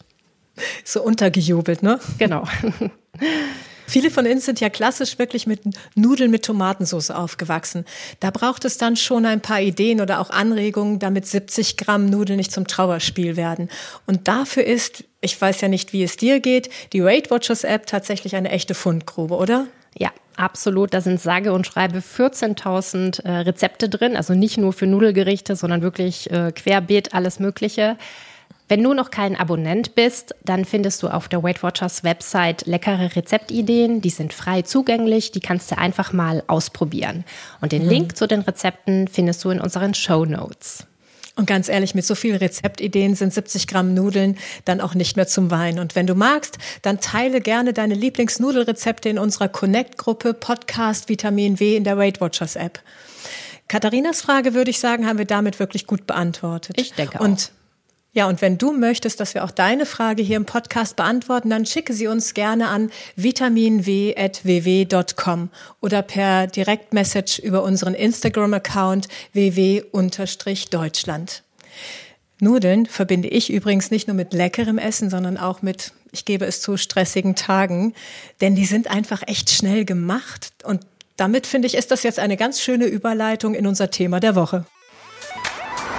so 0.85 1.03
untergejubelt, 1.03 1.83
ne? 1.83 1.99
Genau. 2.19 2.45
Viele 3.89 4.11
von 4.11 4.27
uns 4.27 4.45
sind 4.45 4.61
ja 4.61 4.69
klassisch 4.69 5.19
wirklich 5.19 5.47
mit 5.47 5.61
Nudeln 5.95 6.31
mit 6.31 6.45
Tomatensauce 6.45 7.11
aufgewachsen. 7.11 7.87
Da 8.21 8.31
braucht 8.31 8.67
es 8.67 8.77
dann 8.77 8.97
schon 8.97 9.25
ein 9.25 9.41
paar 9.41 9.63
Ideen 9.63 10.03
oder 10.03 10.21
auch 10.21 10.29
Anregungen, 10.29 10.99
damit 10.99 11.25
70 11.25 11.79
Gramm 11.79 12.05
Nudeln 12.05 12.37
nicht 12.37 12.53
zum 12.53 12.67
Trauerspiel 12.67 13.37
werden. 13.37 13.71
Und 14.07 14.29
dafür 14.29 14.65
ist, 14.65 15.05
ich 15.23 15.41
weiß 15.41 15.63
ja 15.63 15.69
nicht, 15.69 15.95
wie 15.95 16.03
es 16.03 16.19
dir 16.19 16.41
geht, 16.41 16.69
die 16.93 17.03
Weight 17.03 17.31
Watchers 17.31 17.65
App 17.65 17.87
tatsächlich 17.87 18.37
eine 18.37 18.51
echte 18.51 18.75
Fundgrube, 18.75 19.35
oder? 19.35 19.67
Ja, 19.97 20.11
absolut. 20.37 20.93
Da 20.93 21.01
sind 21.01 21.19
sage 21.19 21.55
und 21.55 21.67
schreibe 21.67 22.01
14.000 22.01 23.25
äh, 23.25 23.31
Rezepte 23.39 23.89
drin, 23.89 24.17
also 24.17 24.35
nicht 24.35 24.59
nur 24.59 24.75
für 24.75 24.87
Nudelgerichte, 24.87 25.57
sondern 25.57 25.81
wirklich 25.81 26.31
äh, 26.31 26.53
querbeet 26.53 27.15
alles 27.15 27.41
Mögliche. 27.41 27.97
Wenn 28.69 28.83
du 28.83 28.93
noch 28.93 29.11
kein 29.11 29.35
Abonnent 29.35 29.95
bist, 29.95 30.35
dann 30.45 30.67
findest 30.67 31.03
du 31.03 31.09
auf 31.09 31.29
der 31.29 31.43
Weight 31.43 31.63
Watchers 31.63 32.05
Website 32.05 32.67
leckere 32.67 33.17
Rezeptideen. 33.17 34.03
Die 34.03 34.11
sind 34.11 34.35
frei 34.35 34.61
zugänglich. 34.61 35.33
Die 35.33 35.41
kannst 35.41 35.71
du 35.71 35.79
einfach 35.79 36.13
mal 36.13 36.43
ausprobieren. 36.49 37.25
Und 37.63 37.73
den 37.73 37.85
mhm. 37.85 37.89
Link 37.89 38.17
zu 38.17 38.29
den 38.29 38.43
Rezepten 38.43 39.09
findest 39.09 39.43
du 39.43 39.51
in 39.51 39.61
unseren 39.61 39.95
Show 39.95 40.27
Notes. 40.27 40.87
Und 41.35 41.47
ganz 41.47 41.69
ehrlich, 41.69 41.95
mit 41.95 42.05
so 42.05 42.15
vielen 42.15 42.37
Rezeptideen 42.37 43.15
sind 43.15 43.33
70 43.33 43.69
Gramm 43.69 43.95
Nudeln 43.95 44.37
dann 44.65 44.81
auch 44.81 44.95
nicht 44.95 45.17
mehr 45.17 45.29
zum 45.29 45.51
Wein. 45.51 45.79
Und 45.79 45.95
wenn 45.95 46.07
du 46.07 46.15
magst, 46.15 46.59
dann 46.83 47.01
teile 47.01 47.41
gerne 47.41 47.73
deine 47.73 47.95
Lieblingsnudelrezepte 47.95 49.09
in 49.09 49.19
unserer 49.19 49.49
Connect-Gruppe 49.49 50.35
Podcast 50.35 51.09
Vitamin 51.09 51.61
W 51.61 51.77
in 51.77 51.85
der 51.85 51.97
Weight 51.97 52.21
Watchers 52.21 52.57
App. 52.57 52.81
Katharinas 53.69 54.21
Frage, 54.21 54.53
würde 54.55 54.71
ich 54.71 54.81
sagen, 54.81 55.07
haben 55.07 55.19
wir 55.19 55.27
damit 55.27 55.61
wirklich 55.61 55.87
gut 55.87 56.07
beantwortet. 56.07 56.79
Ich 56.79 56.93
denke 56.95 57.21
auch. 57.21 57.25
Und 57.25 57.53
ja, 58.19 58.27
und 58.27 58.43
wenn 58.43 58.59
du 58.59 58.73
möchtest, 58.73 59.21
dass 59.21 59.35
wir 59.35 59.45
auch 59.45 59.53
deine 59.53 59.87
Frage 59.87 60.25
hier 60.25 60.39
im 60.39 60.45
Podcast 60.45 60.97
beantworten, 60.97 61.51
dann 61.51 61.67
schicke 61.67 61.93
sie 61.93 62.09
uns 62.09 62.35
gerne 62.35 62.67
an 62.67 62.91
vitaminw.ww.com 63.15 65.51
oder 65.81 66.03
per 66.03 66.49
Direktmessage 66.49 67.41
über 67.41 67.63
unseren 67.63 67.95
Instagram-Account 67.95 69.07
ww-deutschland. 69.35 71.45
Nudeln 72.41 72.87
verbinde 72.87 73.29
ich 73.29 73.53
übrigens 73.53 73.93
nicht 73.93 74.09
nur 74.09 74.17
mit 74.17 74.33
leckerem 74.33 74.79
Essen, 74.79 75.11
sondern 75.11 75.37
auch 75.37 75.63
mit, 75.63 75.93
ich 76.11 76.25
gebe 76.25 76.45
es 76.45 76.61
zu, 76.61 76.77
stressigen 76.77 77.37
Tagen, 77.37 77.95
denn 78.41 78.57
die 78.57 78.67
sind 78.67 78.91
einfach 78.91 79.23
echt 79.29 79.51
schnell 79.51 79.85
gemacht 79.85 80.51
und 80.65 80.81
damit 81.17 81.47
finde 81.47 81.69
ich, 81.69 81.77
ist 81.77 81.93
das 81.93 82.03
jetzt 82.03 82.19
eine 82.19 82.37
ganz 82.37 82.61
schöne 82.61 82.87
Überleitung 82.87 83.55
in 83.55 83.65
unser 83.65 83.93
Thema 83.93 84.19
der 84.19 84.35
Woche. 84.35 84.65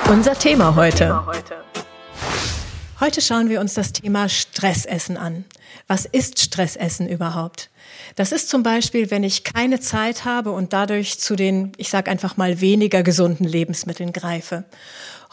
Unser 0.09 0.33
Thema 0.33 0.75
heute. 0.75 0.97
Thema 0.97 1.25
heute. 1.25 1.68
Heute 3.01 3.21
schauen 3.21 3.47
wir 3.47 3.61
uns 3.61 3.75
das 3.75 3.93
Thema 3.93 4.27
Stressessen 4.27 5.15
an. 5.15 5.45
Was 5.87 6.03
ist 6.03 6.37
Stressessen 6.37 7.07
überhaupt? 7.07 7.69
Das 8.17 8.33
ist 8.33 8.49
zum 8.49 8.61
Beispiel, 8.61 9.09
wenn 9.09 9.23
ich 9.23 9.45
keine 9.45 9.79
Zeit 9.79 10.25
habe 10.25 10.51
und 10.51 10.73
dadurch 10.73 11.17
zu 11.17 11.37
den, 11.37 11.71
ich 11.77 11.87
sage 11.87 12.11
einfach 12.11 12.35
mal, 12.35 12.59
weniger 12.59 13.01
gesunden 13.01 13.47
Lebensmitteln 13.47 14.11
greife. 14.11 14.65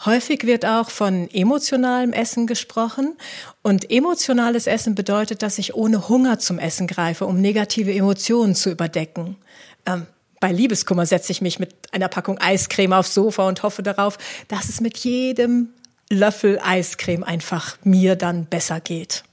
Häufig 0.05 0.45
wird 0.45 0.65
auch 0.65 0.89
von 0.89 1.29
emotionalem 1.29 2.13
Essen 2.13 2.47
gesprochen. 2.47 3.17
Und 3.63 3.91
emotionales 3.91 4.65
Essen 4.65 4.95
bedeutet, 4.95 5.41
dass 5.41 5.57
ich 5.57 5.75
ohne 5.75 6.07
Hunger 6.07 6.39
zum 6.39 6.59
Essen 6.59 6.87
greife, 6.87 7.25
um 7.25 7.41
negative 7.41 7.93
Emotionen 7.93 8.55
zu 8.55 8.69
überdecken. 8.69 9.35
Ähm, 9.85 10.07
bei 10.39 10.53
Liebeskummer 10.53 11.05
setze 11.05 11.33
ich 11.33 11.41
mich 11.41 11.59
mit 11.59 11.75
einer 11.91 12.07
Packung 12.07 12.37
Eiscreme 12.37 12.93
aufs 12.93 13.13
Sofa 13.13 13.45
und 13.45 13.63
hoffe 13.63 13.83
darauf, 13.83 14.17
dass 14.47 14.69
es 14.69 14.79
mit 14.79 14.97
jedem 14.99 15.73
Löffel 16.09 16.59
Eiscreme 16.63 17.23
einfach 17.23 17.77
mir 17.83 18.15
dann 18.15 18.45
besser 18.45 18.79
geht. 18.79 19.23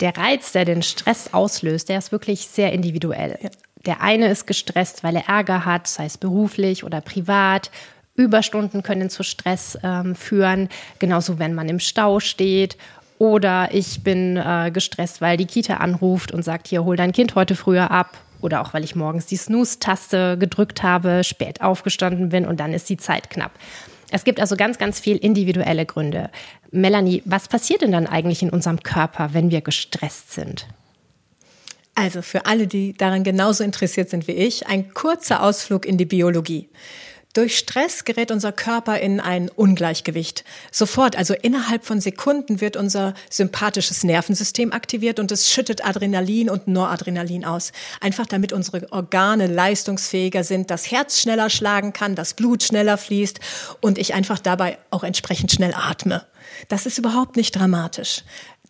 Der 0.00 0.16
Reiz, 0.16 0.52
der 0.52 0.64
den 0.64 0.82
Stress 0.82 1.32
auslöst, 1.32 1.88
der 1.88 1.98
ist 1.98 2.10
wirklich 2.10 2.48
sehr 2.48 2.72
individuell. 2.72 3.38
Ja. 3.40 3.50
Der 3.86 4.00
eine 4.00 4.28
ist 4.28 4.46
gestresst, 4.46 5.04
weil 5.04 5.16
er 5.16 5.28
Ärger 5.28 5.64
hat, 5.64 5.86
sei 5.86 6.06
es 6.06 6.16
beruflich 6.16 6.84
oder 6.84 7.00
privat. 7.00 7.70
Überstunden 8.16 8.82
können 8.82 9.10
zu 9.10 9.22
Stress 9.22 9.78
ähm, 9.82 10.14
führen, 10.14 10.68
genauso 10.98 11.38
wenn 11.38 11.54
man 11.54 11.68
im 11.68 11.80
Stau 11.80 12.20
steht. 12.20 12.76
Oder 13.18 13.68
ich 13.72 14.02
bin 14.02 14.36
äh, 14.36 14.70
gestresst, 14.72 15.20
weil 15.20 15.36
die 15.36 15.46
Kita 15.46 15.76
anruft 15.76 16.32
und 16.32 16.44
sagt, 16.44 16.68
hier, 16.68 16.84
hol 16.84 16.96
dein 16.96 17.12
Kind 17.12 17.34
heute 17.34 17.54
früher 17.54 17.90
ab. 17.90 18.16
Oder 18.40 18.60
auch, 18.60 18.74
weil 18.74 18.84
ich 18.84 18.94
morgens 18.94 19.26
die 19.26 19.36
Snooze-Taste 19.36 20.36
gedrückt 20.38 20.82
habe, 20.82 21.24
spät 21.24 21.60
aufgestanden 21.60 22.28
bin 22.30 22.46
und 22.46 22.60
dann 22.60 22.72
ist 22.72 22.88
die 22.88 22.96
Zeit 22.96 23.30
knapp. 23.30 23.52
Es 24.14 24.22
gibt 24.22 24.38
also 24.38 24.54
ganz, 24.54 24.78
ganz 24.78 25.00
viel 25.00 25.16
individuelle 25.16 25.84
Gründe. 25.86 26.30
Melanie, 26.70 27.20
was 27.24 27.48
passiert 27.48 27.82
denn 27.82 27.90
dann 27.90 28.06
eigentlich 28.06 28.44
in 28.44 28.50
unserem 28.50 28.80
Körper, 28.80 29.30
wenn 29.32 29.50
wir 29.50 29.60
gestresst 29.60 30.32
sind? 30.32 30.68
Also 31.96 32.22
für 32.22 32.46
alle, 32.46 32.68
die 32.68 32.92
daran 32.92 33.24
genauso 33.24 33.64
interessiert 33.64 34.10
sind 34.10 34.28
wie 34.28 34.32
ich, 34.32 34.68
ein 34.68 34.94
kurzer 34.94 35.42
Ausflug 35.42 35.84
in 35.84 35.98
die 35.98 36.04
Biologie. 36.04 36.68
Durch 37.34 37.58
Stress 37.58 38.04
gerät 38.04 38.30
unser 38.30 38.52
Körper 38.52 39.00
in 39.00 39.18
ein 39.18 39.48
Ungleichgewicht. 39.48 40.44
Sofort, 40.70 41.16
also 41.16 41.34
innerhalb 41.34 41.84
von 41.84 42.00
Sekunden 42.00 42.60
wird 42.60 42.76
unser 42.76 43.12
sympathisches 43.28 44.04
Nervensystem 44.04 44.72
aktiviert 44.72 45.18
und 45.18 45.32
es 45.32 45.50
schüttet 45.50 45.84
Adrenalin 45.84 46.48
und 46.48 46.68
Noradrenalin 46.68 47.44
aus. 47.44 47.72
Einfach 48.00 48.26
damit 48.26 48.52
unsere 48.52 48.92
Organe 48.92 49.48
leistungsfähiger 49.48 50.44
sind, 50.44 50.70
das 50.70 50.92
Herz 50.92 51.20
schneller 51.20 51.50
schlagen 51.50 51.92
kann, 51.92 52.14
das 52.14 52.34
Blut 52.34 52.62
schneller 52.62 52.96
fließt 52.96 53.40
und 53.80 53.98
ich 53.98 54.14
einfach 54.14 54.38
dabei 54.38 54.78
auch 54.90 55.02
entsprechend 55.02 55.50
schnell 55.50 55.74
atme. 55.74 56.24
Das 56.68 56.86
ist 56.86 56.98
überhaupt 56.98 57.34
nicht 57.34 57.56
dramatisch. 57.56 58.22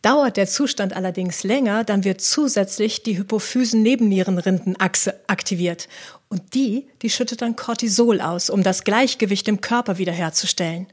Dauert 0.04 0.36
der 0.36 0.46
Zustand 0.46 0.94
allerdings 0.94 1.44
länger, 1.44 1.82
dann 1.82 2.04
wird 2.04 2.20
zusätzlich 2.20 3.02
die 3.02 3.16
Hypophysen-Nebennierenrindenachse 3.16 5.14
aktiviert. 5.28 5.88
Und 6.34 6.52
die, 6.54 6.88
die 7.00 7.10
schüttet 7.10 7.42
dann 7.42 7.54
Cortisol 7.54 8.20
aus, 8.20 8.50
um 8.50 8.64
das 8.64 8.82
Gleichgewicht 8.82 9.46
im 9.46 9.60
Körper 9.60 9.98
wiederherzustellen. 9.98 10.88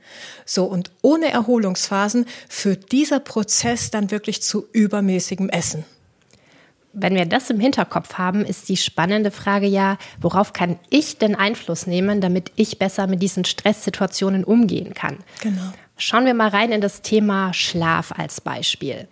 So, 0.46 0.66
und 0.66 0.92
ohne 1.02 1.32
Erholungsphasen 1.32 2.28
führt 2.48 2.92
dieser 2.92 3.20
Prozess 3.20 3.90
dann 3.90 4.12
wirklich 4.12 4.44
zu 4.44 4.68
übermäßigem 4.72 5.50
Essen. 5.50 5.84
Wenn 6.94 7.16
wir 7.16 7.26
das 7.26 7.50
im 7.50 7.60
Hinterkopf 7.60 8.20
haben, 8.20 8.46
ist 8.46 8.70
die 8.70 8.78
spannende 8.78 9.32
Frage 9.32 9.66
ja, 9.66 9.98
worauf 10.20 10.54
kann 10.54 10.78
ich 10.92 11.18
denn 11.18 11.34
Einfluss 11.34 11.88
nehmen, 11.88 12.22
damit 12.22 12.52
ich 12.56 12.78
besser 12.78 13.08
mit 13.08 13.24
diesen 13.24 13.44
Stresssituationen 13.44 14.44
umgehen 14.44 14.94
kann? 14.94 15.18
Genau. 15.42 15.74
Schauen 15.98 16.28
wir 16.28 16.36
mal 16.36 16.50
rein 16.50 16.72
in 16.72 16.82
das 16.82 17.02
Thema 17.02 17.52
Schlaf 17.56 18.12
als 18.16 18.42
Beispiel. 18.42 19.08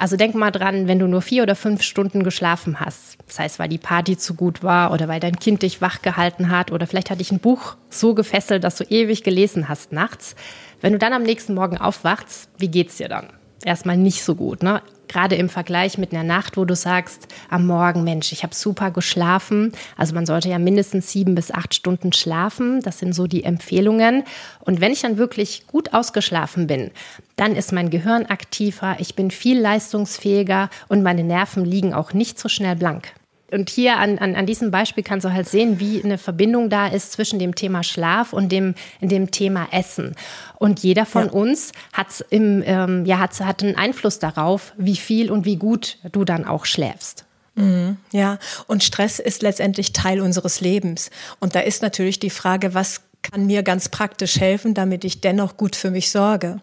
Also 0.00 0.16
denk 0.16 0.34
mal 0.34 0.50
dran, 0.50 0.88
wenn 0.88 0.98
du 0.98 1.06
nur 1.06 1.20
vier 1.20 1.42
oder 1.42 1.54
fünf 1.54 1.82
Stunden 1.82 2.24
geschlafen 2.24 2.80
hast, 2.80 3.18
das 3.26 3.38
heißt, 3.38 3.58
weil 3.58 3.68
die 3.68 3.76
Party 3.76 4.16
zu 4.16 4.32
gut 4.32 4.62
war 4.62 4.92
oder 4.92 5.08
weil 5.08 5.20
dein 5.20 5.38
Kind 5.38 5.60
dich 5.60 5.82
wach 5.82 6.00
gehalten 6.00 6.48
hat 6.48 6.72
oder 6.72 6.86
vielleicht 6.86 7.10
hat 7.10 7.20
dich 7.20 7.32
ein 7.32 7.38
Buch 7.38 7.76
so 7.90 8.14
gefesselt, 8.14 8.64
dass 8.64 8.76
du 8.76 8.84
ewig 8.84 9.24
gelesen 9.24 9.68
hast 9.68 9.92
nachts. 9.92 10.36
Wenn 10.80 10.94
du 10.94 10.98
dann 10.98 11.12
am 11.12 11.22
nächsten 11.22 11.52
Morgen 11.52 11.76
aufwachst, 11.76 12.48
wie 12.56 12.68
geht's 12.68 12.96
dir 12.96 13.10
dann? 13.10 13.26
Erstmal 13.62 13.98
nicht 13.98 14.24
so 14.24 14.36
gut, 14.36 14.62
ne? 14.62 14.80
Gerade 15.10 15.34
im 15.34 15.48
Vergleich 15.48 15.98
mit 15.98 16.12
einer 16.12 16.22
Nacht, 16.22 16.56
wo 16.56 16.64
du 16.64 16.74
sagst, 16.74 17.26
am 17.48 17.66
Morgen, 17.66 18.04
Mensch, 18.04 18.32
ich 18.32 18.42
habe 18.42 18.54
super 18.54 18.90
geschlafen. 18.90 19.72
Also 19.96 20.14
man 20.14 20.24
sollte 20.24 20.48
ja 20.48 20.58
mindestens 20.58 21.10
sieben 21.10 21.34
bis 21.34 21.50
acht 21.50 21.74
Stunden 21.74 22.12
schlafen. 22.12 22.80
Das 22.80 22.98
sind 22.98 23.14
so 23.14 23.26
die 23.26 23.44
Empfehlungen. 23.44 24.24
Und 24.60 24.80
wenn 24.80 24.92
ich 24.92 25.02
dann 25.02 25.18
wirklich 25.18 25.66
gut 25.66 25.92
ausgeschlafen 25.92 26.66
bin, 26.66 26.90
dann 27.36 27.56
ist 27.56 27.72
mein 27.72 27.90
Gehirn 27.90 28.26
aktiver, 28.26 28.96
ich 28.98 29.14
bin 29.14 29.30
viel 29.30 29.58
leistungsfähiger 29.60 30.70
und 30.88 31.02
meine 31.02 31.24
Nerven 31.24 31.64
liegen 31.64 31.92
auch 31.94 32.12
nicht 32.12 32.38
so 32.38 32.48
schnell 32.48 32.76
blank. 32.76 33.12
Und 33.52 33.70
hier 33.70 33.96
an, 33.96 34.18
an, 34.18 34.34
an 34.36 34.46
diesem 34.46 34.70
Beispiel 34.70 35.02
kannst 35.02 35.24
du 35.24 35.32
halt 35.32 35.48
sehen, 35.48 35.80
wie 35.80 36.02
eine 36.02 36.18
Verbindung 36.18 36.70
da 36.70 36.86
ist 36.86 37.12
zwischen 37.12 37.38
dem 37.38 37.54
Thema 37.54 37.82
Schlaf 37.82 38.32
und 38.32 38.50
dem, 38.50 38.74
dem 39.00 39.30
Thema 39.30 39.68
Essen. 39.72 40.14
Und 40.58 40.80
jeder 40.80 41.06
von 41.06 41.26
ja. 41.26 41.32
uns 41.32 41.72
hat, 41.92 42.24
im, 42.30 42.62
ähm, 42.64 43.04
ja, 43.06 43.18
hat, 43.18 43.38
hat 43.40 43.62
einen 43.62 43.76
Einfluss 43.76 44.18
darauf, 44.18 44.72
wie 44.76 44.96
viel 44.96 45.30
und 45.30 45.44
wie 45.44 45.56
gut 45.56 45.98
du 46.12 46.24
dann 46.24 46.44
auch 46.44 46.64
schläfst. 46.64 47.24
Mhm, 47.56 47.96
ja, 48.12 48.38
und 48.66 48.84
Stress 48.84 49.18
ist 49.18 49.42
letztendlich 49.42 49.92
Teil 49.92 50.20
unseres 50.20 50.60
Lebens. 50.60 51.10
Und 51.40 51.54
da 51.54 51.60
ist 51.60 51.82
natürlich 51.82 52.18
die 52.18 52.30
Frage, 52.30 52.74
was 52.74 53.02
kann 53.22 53.46
mir 53.46 53.62
ganz 53.62 53.88
praktisch 53.88 54.40
helfen, 54.40 54.74
damit 54.74 55.04
ich 55.04 55.20
dennoch 55.20 55.56
gut 55.56 55.76
für 55.76 55.90
mich 55.90 56.10
sorge. 56.10 56.60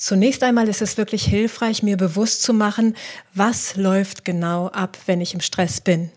Zunächst 0.00 0.42
einmal 0.42 0.66
ist 0.66 0.80
es 0.80 0.96
wirklich 0.96 1.24
hilfreich, 1.24 1.82
mir 1.82 1.98
bewusst 1.98 2.42
zu 2.42 2.54
machen, 2.54 2.96
was 3.34 3.76
läuft 3.76 4.24
genau 4.24 4.68
ab, 4.68 4.96
wenn 5.04 5.20
ich 5.20 5.34
im 5.34 5.42
Stress 5.42 5.82
bin. 5.82 6.10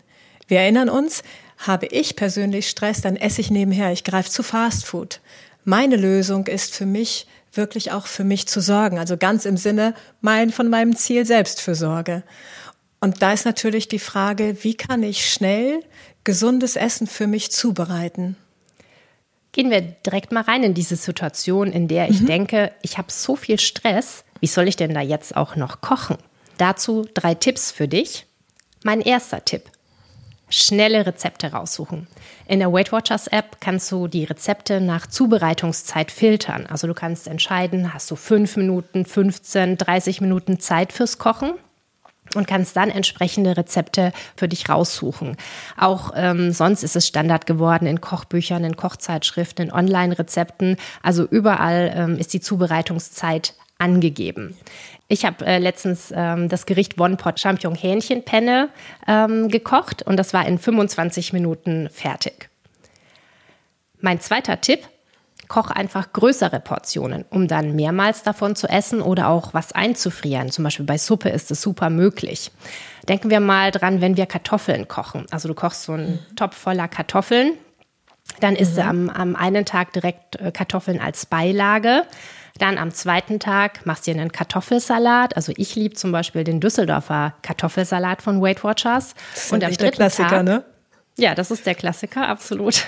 Wir 0.48 0.60
erinnern 0.60 0.88
uns, 0.88 1.22
habe 1.58 1.84
ich 1.88 2.16
persönlich 2.16 2.70
Stress, 2.70 3.02
dann 3.02 3.16
esse 3.16 3.42
ich 3.42 3.50
nebenher, 3.50 3.92
ich 3.92 4.02
greife 4.02 4.30
zu 4.30 4.42
Fastfood. 4.42 5.20
Meine 5.64 5.96
Lösung 5.96 6.46
ist 6.46 6.74
für 6.74 6.86
mich 6.86 7.26
wirklich 7.52 7.92
auch 7.92 8.06
für 8.06 8.24
mich 8.24 8.48
zu 8.48 8.62
sorgen, 8.62 8.98
also 8.98 9.18
ganz 9.18 9.44
im 9.44 9.58
Sinne 9.58 9.92
mein, 10.22 10.50
von 10.50 10.70
meinem 10.70 10.96
Ziel 10.96 11.26
Selbstfürsorge. 11.26 12.22
Und 13.00 13.20
da 13.20 13.34
ist 13.34 13.44
natürlich 13.44 13.86
die 13.86 13.98
Frage, 13.98 14.56
wie 14.62 14.78
kann 14.78 15.02
ich 15.02 15.30
schnell 15.30 15.80
gesundes 16.24 16.76
Essen 16.76 17.06
für 17.06 17.26
mich 17.26 17.52
zubereiten? 17.52 18.38
Gehen 19.54 19.70
wir 19.70 19.82
direkt 19.82 20.32
mal 20.32 20.42
rein 20.42 20.64
in 20.64 20.74
diese 20.74 20.96
Situation, 20.96 21.70
in 21.70 21.86
der 21.86 22.10
ich 22.10 22.22
mhm. 22.22 22.26
denke, 22.26 22.72
ich 22.82 22.98
habe 22.98 23.12
so 23.12 23.36
viel 23.36 23.60
Stress, 23.60 24.24
wie 24.40 24.48
soll 24.48 24.66
ich 24.66 24.74
denn 24.74 24.92
da 24.92 25.00
jetzt 25.00 25.36
auch 25.36 25.54
noch 25.54 25.80
kochen? 25.80 26.18
Dazu 26.58 27.06
drei 27.14 27.34
Tipps 27.34 27.70
für 27.70 27.86
dich. 27.86 28.26
Mein 28.82 29.00
erster 29.00 29.44
Tipp. 29.44 29.70
Schnelle 30.48 31.06
Rezepte 31.06 31.52
raussuchen. 31.52 32.08
In 32.48 32.58
der 32.58 32.72
Weight 32.72 32.90
Watchers 32.90 33.28
App 33.28 33.60
kannst 33.60 33.92
du 33.92 34.08
die 34.08 34.24
Rezepte 34.24 34.80
nach 34.80 35.06
Zubereitungszeit 35.06 36.10
filtern. 36.10 36.66
Also 36.66 36.88
du 36.88 36.94
kannst 36.94 37.28
entscheiden, 37.28 37.94
hast 37.94 38.10
du 38.10 38.16
5 38.16 38.56
Minuten, 38.56 39.06
15, 39.06 39.78
30 39.78 40.20
Minuten 40.20 40.58
Zeit 40.58 40.92
fürs 40.92 41.18
Kochen 41.18 41.54
und 42.34 42.46
kannst 42.46 42.76
dann 42.76 42.90
entsprechende 42.90 43.56
Rezepte 43.56 44.12
für 44.36 44.48
dich 44.48 44.68
raussuchen. 44.68 45.36
Auch 45.78 46.12
ähm, 46.16 46.52
sonst 46.52 46.82
ist 46.82 46.96
es 46.96 47.06
Standard 47.06 47.46
geworden 47.46 47.86
in 47.86 48.00
Kochbüchern, 48.00 48.64
in 48.64 48.76
Kochzeitschriften, 48.76 49.66
in 49.66 49.72
Online-Rezepten. 49.72 50.76
Also 51.02 51.24
überall 51.24 51.92
ähm, 51.94 52.18
ist 52.18 52.32
die 52.32 52.40
Zubereitungszeit 52.40 53.54
angegeben. 53.78 54.56
Ich 55.08 55.24
habe 55.24 55.44
äh, 55.44 55.58
letztens 55.58 56.12
ähm, 56.14 56.48
das 56.48 56.66
Gericht 56.66 56.98
One 56.98 57.16
Pot 57.16 57.38
Champignon 57.38 57.74
Hähnchenpenne 57.74 58.70
ähm, 59.06 59.48
gekocht 59.48 60.02
und 60.02 60.16
das 60.16 60.32
war 60.32 60.46
in 60.46 60.58
25 60.58 61.32
Minuten 61.32 61.88
fertig. 61.90 62.48
Mein 64.00 64.20
zweiter 64.20 64.60
Tipp, 64.60 64.80
koch 65.48 65.70
einfach 65.70 66.12
größere 66.12 66.60
Portionen, 66.60 67.24
um 67.30 67.48
dann 67.48 67.74
mehrmals 67.74 68.22
davon 68.22 68.56
zu 68.56 68.68
essen 68.68 69.00
oder 69.00 69.28
auch 69.28 69.54
was 69.54 69.72
einzufrieren. 69.72 70.50
Zum 70.50 70.64
Beispiel 70.64 70.86
bei 70.86 70.98
Suppe 70.98 71.28
ist 71.28 71.50
es 71.50 71.62
super 71.62 71.90
möglich. 71.90 72.50
Denken 73.08 73.30
wir 73.30 73.40
mal 73.40 73.70
dran, 73.70 74.00
wenn 74.00 74.16
wir 74.16 74.26
Kartoffeln 74.26 74.88
kochen. 74.88 75.26
Also 75.30 75.48
du 75.48 75.54
kochst 75.54 75.84
so 75.84 75.92
einen 75.92 76.12
mhm. 76.12 76.36
Topf 76.36 76.56
voller 76.56 76.88
Kartoffeln, 76.88 77.52
dann 78.40 78.56
isst 78.56 78.72
mhm. 78.72 78.76
du 78.76 78.84
am, 78.84 79.10
am 79.10 79.36
einen 79.36 79.64
Tag 79.64 79.92
direkt 79.92 80.36
äh, 80.36 80.50
Kartoffeln 80.50 81.00
als 81.00 81.26
Beilage. 81.26 82.04
Dann 82.58 82.78
am 82.78 82.92
zweiten 82.92 83.40
Tag 83.40 83.84
machst 83.84 84.06
du 84.06 84.12
dir 84.12 84.20
einen 84.20 84.30
Kartoffelsalat. 84.30 85.36
Also 85.36 85.52
ich 85.56 85.74
liebe 85.74 85.94
zum 85.94 86.12
Beispiel 86.12 86.44
den 86.44 86.60
Düsseldorfer 86.60 87.34
Kartoffelsalat 87.42 88.22
von 88.22 88.40
Weight 88.40 88.62
Watchers. 88.62 89.14
Das 89.34 89.44
ist 89.46 89.52
und 89.52 89.64
am 89.64 89.70
dritten 89.70 89.82
der 89.82 89.90
Klassiker, 89.90 90.28
Tag, 90.28 90.44
ne? 90.44 90.64
Ja, 91.16 91.34
das 91.34 91.50
ist 91.50 91.64
der 91.64 91.74
Klassiker, 91.76 92.28
absolut. 92.28 92.86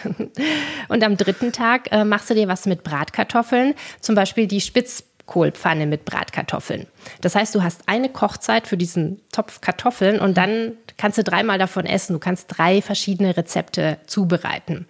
Und 0.88 1.04
am 1.04 1.16
dritten 1.16 1.52
Tag 1.52 1.92
äh, 1.92 2.04
machst 2.04 2.28
du 2.28 2.34
dir 2.34 2.48
was 2.48 2.66
mit 2.66 2.82
Bratkartoffeln, 2.82 3.74
zum 4.00 4.16
Beispiel 4.16 4.48
die 4.48 4.60
Spitzkohlpfanne 4.60 5.86
mit 5.86 6.04
Bratkartoffeln. 6.04 6.86
Das 7.20 7.36
heißt, 7.36 7.54
du 7.54 7.62
hast 7.62 7.82
eine 7.86 8.08
Kochzeit 8.08 8.66
für 8.66 8.76
diesen 8.76 9.20
Topf 9.30 9.60
Kartoffeln 9.60 10.18
und 10.18 10.36
dann 10.36 10.72
kannst 10.96 11.18
du 11.18 11.24
dreimal 11.24 11.58
davon 11.58 11.86
essen. 11.86 12.14
Du 12.14 12.18
kannst 12.18 12.46
drei 12.48 12.82
verschiedene 12.82 13.36
Rezepte 13.36 13.98
zubereiten. 14.06 14.86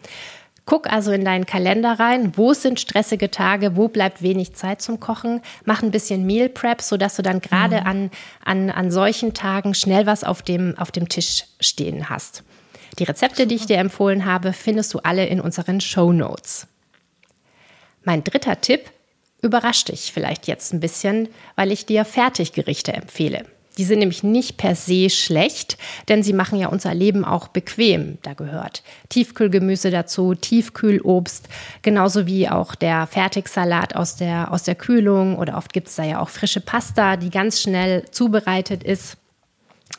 Guck 0.65 0.91
also 0.91 1.13
in 1.13 1.25
deinen 1.25 1.47
Kalender 1.47 2.01
rein, 2.01 2.37
wo 2.37 2.53
sind 2.53 2.81
stressige 2.81 3.31
Tage, 3.31 3.77
wo 3.77 3.87
bleibt 3.87 4.21
wenig 4.21 4.55
Zeit 4.55 4.83
zum 4.83 4.99
Kochen. 4.99 5.41
Mach 5.65 5.83
ein 5.83 5.93
bisschen 5.93 6.27
Meal 6.27 6.49
Prep, 6.49 6.83
sodass 6.83 7.15
du 7.15 7.23
dann 7.23 7.41
gerade 7.41 7.83
mhm. 7.83 7.87
an, 7.87 8.11
an, 8.45 8.71
an 8.71 8.91
solchen 8.91 9.33
Tagen 9.33 9.75
schnell 9.75 10.07
was 10.07 10.25
auf 10.25 10.43
dem, 10.43 10.75
auf 10.77 10.91
dem 10.91 11.09
Tisch 11.09 11.45
stehen 11.61 12.09
hast. 12.09 12.43
Die 12.99 13.05
Rezepte, 13.05 13.47
die 13.47 13.57
ich 13.57 13.67
dir 13.67 13.79
empfohlen 13.79 14.25
habe, 14.25 14.53
findest 14.53 14.95
du 14.95 14.99
alle 15.01 15.27
in 15.27 15.41
unseren 15.41 15.81
Show 15.81 16.13
Notes. 16.13 16.67
Mein 18.05 18.25
dritter 18.25 18.61
Tipp 18.61 18.83
überrascht 19.43 19.89
dich 19.89 20.13
vielleicht 20.13 20.47
jetzt 20.47 20.73
ein 20.73 20.81
bisschen, 20.81 21.29
weil 21.57 21.73
ich 21.73 21.87
dir 21.87 22.05
Fertiggerichte 22.05 22.93
empfehle. 22.93 23.45
Die 23.79 23.85
sind 23.85 23.99
nämlich 23.99 24.23
nicht 24.23 24.57
per 24.57 24.75
se 24.75 25.11
schlecht, 25.11 25.77
denn 26.09 26.23
sie 26.23 26.33
machen 26.33 26.59
ja 26.59 26.69
unser 26.69 26.95
Leben 26.95 27.27
auch 27.27 27.49
bequem. 27.49 28.17
Da 28.23 28.33
gehört 28.33 28.83
Tiefkühlgemüse 29.11 29.91
dazu, 29.91 30.35
Tiefkühlobst, 30.35 31.49
genauso 31.83 32.27
wie 32.27 32.49
auch 32.49 32.75
der 32.75 33.07
Fertigsalat 33.07 33.95
aus 33.95 34.17
der, 34.17 34.51
aus 34.51 34.63
der 34.63 34.77
Kühlung 34.77 35.37
oder 35.37 35.59
oft 35.59 35.75
gibt 35.75 35.89
es 35.89 35.97
da 35.97 36.05
ja 36.05 36.21
auch 36.21 36.31
frische 36.31 36.63
Pasta, 36.63 37.17
die 37.17 37.29
ganz 37.29 37.61
schnell 37.61 38.11
zubereitet 38.11 38.83
ist. 38.83 39.19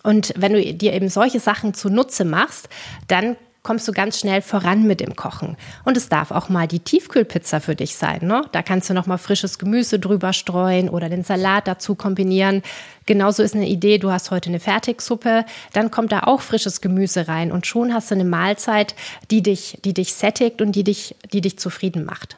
Und 0.03 0.33
wenn 0.37 0.53
du 0.53 0.73
dir 0.73 0.93
eben 0.93 1.09
solche 1.09 1.39
Sachen 1.39 1.73
zunutze 1.73 2.25
machst, 2.25 2.69
dann 3.07 3.35
kommst 3.67 3.85
du 3.85 3.91
ganz 3.91 4.17
schnell 4.17 4.41
voran 4.41 4.87
mit 4.87 5.01
dem 5.01 5.17
Kochen. 5.17 5.57
Und 5.83 5.97
es 5.97 6.07
darf 6.07 6.31
auch 6.31 6.47
mal 6.47 6.69
die 6.69 6.79
Tiefkühlpizza 6.79 7.59
für 7.59 7.75
dich 7.75 7.97
sein. 7.97 8.19
Ne? 8.21 8.43
Da 8.53 8.61
kannst 8.61 8.89
du 8.89 8.93
noch 8.93 9.07
mal 9.07 9.17
frisches 9.17 9.59
Gemüse 9.59 9.99
drüber 9.99 10.31
streuen 10.31 10.87
oder 10.87 11.09
den 11.09 11.25
Salat 11.25 11.67
dazu 11.67 11.93
kombinieren. 11.93 12.63
Genauso 13.05 13.43
ist 13.43 13.55
eine 13.55 13.67
Idee, 13.67 13.97
du 13.97 14.09
hast 14.09 14.31
heute 14.31 14.49
eine 14.49 14.61
Fertigsuppe, 14.61 15.43
dann 15.73 15.91
kommt 15.91 16.13
da 16.13 16.21
auch 16.21 16.39
frisches 16.39 16.79
Gemüse 16.79 17.27
rein 17.27 17.51
und 17.51 17.67
schon 17.67 17.93
hast 17.93 18.09
du 18.09 18.15
eine 18.15 18.23
Mahlzeit, 18.23 18.95
die 19.31 19.43
dich, 19.43 19.79
die 19.83 19.93
dich 19.93 20.13
sättigt 20.13 20.61
und 20.61 20.71
die 20.71 20.85
dich, 20.85 21.17
die 21.33 21.41
dich 21.41 21.59
zufrieden 21.59 22.05
macht. 22.05 22.37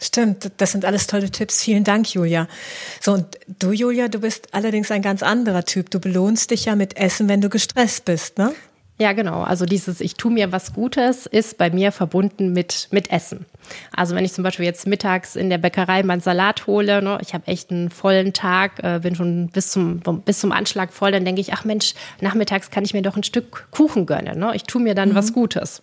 Stimmt, 0.00 0.52
das 0.58 0.72
sind 0.72 0.84
alles 0.84 1.06
tolle 1.06 1.30
Tipps. 1.30 1.62
Vielen 1.62 1.84
Dank, 1.84 2.14
Julia. 2.14 2.46
So, 3.00 3.12
und 3.12 3.26
du, 3.58 3.72
Julia, 3.72 4.08
du 4.08 4.20
bist 4.20 4.54
allerdings 4.54 4.90
ein 4.90 5.02
ganz 5.02 5.22
anderer 5.22 5.64
Typ. 5.64 5.90
Du 5.90 5.98
belohnst 5.98 6.50
dich 6.50 6.66
ja 6.66 6.76
mit 6.76 6.96
Essen, 6.96 7.28
wenn 7.28 7.40
du 7.40 7.48
gestresst 7.48 8.04
bist, 8.04 8.38
ne? 8.38 8.54
Ja, 9.00 9.12
genau. 9.12 9.42
Also 9.42 9.64
dieses 9.64 10.00
Ich 10.00 10.14
tu 10.14 10.28
mir 10.28 10.50
was 10.50 10.72
Gutes 10.72 11.26
ist 11.26 11.56
bei 11.56 11.70
mir 11.70 11.92
verbunden 11.92 12.52
mit, 12.52 12.88
mit 12.90 13.12
Essen. 13.12 13.46
Also 13.94 14.16
wenn 14.16 14.24
ich 14.24 14.32
zum 14.32 14.42
Beispiel 14.42 14.64
jetzt 14.64 14.88
mittags 14.88 15.36
in 15.36 15.50
der 15.50 15.58
Bäckerei 15.58 16.02
meinen 16.02 16.20
Salat 16.20 16.66
hole, 16.66 17.00
ne, 17.00 17.18
ich 17.22 17.32
habe 17.32 17.46
echt 17.46 17.70
einen 17.70 17.90
vollen 17.90 18.32
Tag, 18.32 18.82
äh, 18.82 18.98
bin 19.00 19.14
schon 19.14 19.48
bis 19.48 19.70
zum, 19.70 20.00
bis 20.24 20.40
zum 20.40 20.50
Anschlag 20.50 20.92
voll, 20.92 21.12
dann 21.12 21.24
denke 21.24 21.40
ich, 21.40 21.52
ach 21.52 21.64
Mensch, 21.64 21.94
nachmittags 22.20 22.70
kann 22.70 22.84
ich 22.84 22.92
mir 22.92 23.02
doch 23.02 23.16
ein 23.16 23.22
Stück 23.22 23.68
Kuchen 23.70 24.04
gönnen. 24.04 24.38
Ne? 24.38 24.52
Ich 24.54 24.64
tu 24.64 24.80
mir 24.80 24.96
dann 24.96 25.10
mhm. 25.10 25.14
was 25.14 25.32
Gutes. 25.32 25.82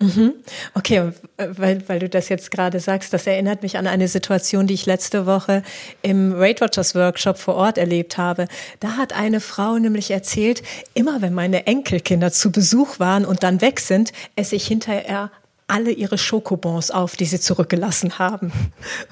Mhm. 0.00 0.34
Okay, 0.74 1.12
weil, 1.36 1.88
weil 1.88 1.98
du 1.98 2.08
das 2.08 2.28
jetzt 2.28 2.50
gerade 2.50 2.78
sagst, 2.78 3.12
das 3.12 3.26
erinnert 3.26 3.62
mich 3.62 3.78
an 3.78 3.86
eine 3.86 4.06
Situation, 4.06 4.66
die 4.66 4.74
ich 4.74 4.86
letzte 4.86 5.26
Woche 5.26 5.62
im 6.02 6.38
Weight 6.38 6.60
Watchers 6.60 6.94
Workshop 6.94 7.38
vor 7.38 7.56
Ort 7.56 7.78
erlebt 7.78 8.16
habe. 8.16 8.46
Da 8.78 8.96
hat 8.96 9.12
eine 9.12 9.40
Frau 9.40 9.76
nämlich 9.78 10.10
erzählt, 10.10 10.62
immer 10.94 11.20
wenn 11.20 11.34
meine 11.34 11.66
Enkelkinder 11.66 12.30
zu 12.30 12.52
Besuch 12.52 13.00
waren 13.00 13.24
und 13.24 13.42
dann 13.42 13.60
weg 13.60 13.80
sind, 13.80 14.12
esse 14.36 14.54
ich 14.54 14.66
hinterher 14.66 15.32
alle 15.66 15.90
ihre 15.90 16.16
Schokobons 16.16 16.90
auf, 16.90 17.16
die 17.16 17.26
sie 17.26 17.40
zurückgelassen 17.40 18.18
haben. 18.18 18.52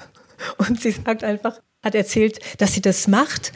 Und 0.57 0.81
sie 0.81 0.91
sagt 0.91 1.23
einfach, 1.23 1.59
hat 1.83 1.95
erzählt, 1.95 2.39
dass 2.59 2.73
sie 2.73 2.81
das 2.81 3.07
macht, 3.07 3.53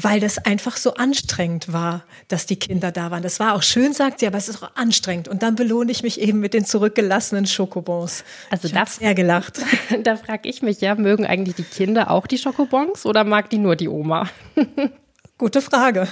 weil 0.00 0.18
das 0.18 0.38
einfach 0.38 0.76
so 0.76 0.94
anstrengend 0.94 1.72
war, 1.72 2.04
dass 2.28 2.46
die 2.46 2.56
Kinder 2.56 2.90
da 2.90 3.10
waren. 3.10 3.22
Das 3.22 3.38
war 3.38 3.54
auch 3.54 3.62
schön, 3.62 3.92
sagt 3.92 4.20
sie, 4.20 4.26
aber 4.26 4.38
es 4.38 4.48
ist 4.48 4.62
auch 4.62 4.70
anstrengend. 4.74 5.28
Und 5.28 5.42
dann 5.42 5.54
belohne 5.54 5.92
ich 5.92 6.02
mich 6.02 6.20
eben 6.20 6.40
mit 6.40 6.52
den 6.52 6.64
zurückgelassenen 6.64 7.46
Schokobons. 7.46 8.24
Also 8.50 8.66
ich 8.66 8.74
das 8.74 8.96
sehr 8.96 9.14
gelacht. 9.14 9.60
Da 10.02 10.16
frage 10.16 10.48
ich 10.48 10.62
mich 10.62 10.80
ja, 10.80 10.94
mögen 10.94 11.24
eigentlich 11.24 11.56
die 11.56 11.62
Kinder 11.62 12.10
auch 12.10 12.26
die 12.26 12.38
Schokobons 12.38 13.06
oder 13.06 13.22
mag 13.24 13.48
die 13.50 13.58
nur 13.58 13.76
die 13.76 13.88
Oma? 13.88 14.28
Gute 15.44 15.60
Frage. 15.60 16.08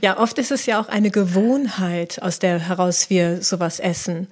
Ja, 0.00 0.18
oft 0.18 0.36
ist 0.38 0.50
es 0.50 0.66
ja 0.66 0.80
auch 0.80 0.88
eine 0.88 1.12
Gewohnheit, 1.12 2.20
aus 2.20 2.40
der 2.40 2.58
heraus 2.58 3.08
wir 3.08 3.40
sowas 3.40 3.78
essen. 3.78 4.26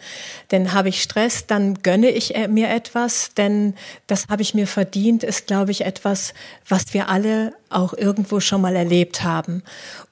Denn 0.51 0.73
habe 0.73 0.88
ich 0.88 1.01
Stress, 1.01 1.46
dann 1.46 1.75
gönne 1.85 2.11
ich 2.11 2.35
äh, 2.35 2.49
mir 2.49 2.70
etwas, 2.70 3.35
denn 3.35 3.75
das 4.09 4.27
habe 4.27 4.42
ich 4.42 4.53
mir 4.53 4.66
verdient, 4.66 5.23
ist, 5.23 5.46
glaube 5.46 5.70
ich, 5.70 5.83
etwas, 5.83 6.35
was 6.68 6.92
wir 6.92 7.09
alle 7.09 7.55
auch 7.68 7.92
irgendwo 7.92 8.40
schon 8.40 8.62
mal 8.62 8.75
erlebt 8.75 9.23
haben. 9.23 9.62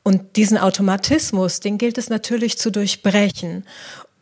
Und 0.04 0.36
diesen 0.36 0.58
Automatismus, 0.58 1.58
den 1.58 1.76
gilt 1.76 1.98
es 1.98 2.08
natürlich 2.08 2.56
zu 2.56 2.70
durchbrechen. 2.70 3.64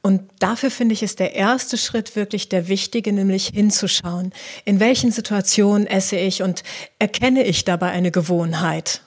Und 0.00 0.22
dafür 0.38 0.70
finde 0.70 0.94
ich, 0.94 1.02
ist 1.02 1.18
der 1.18 1.34
erste 1.34 1.76
Schritt 1.76 2.16
wirklich 2.16 2.48
der 2.48 2.68
wichtige, 2.68 3.12
nämlich 3.12 3.48
hinzuschauen. 3.48 4.32
In 4.64 4.80
welchen 4.80 5.12
Situationen 5.12 5.86
esse 5.86 6.16
ich 6.16 6.42
und 6.42 6.62
erkenne 6.98 7.44
ich 7.44 7.66
dabei 7.66 7.90
eine 7.90 8.10
Gewohnheit? 8.10 9.02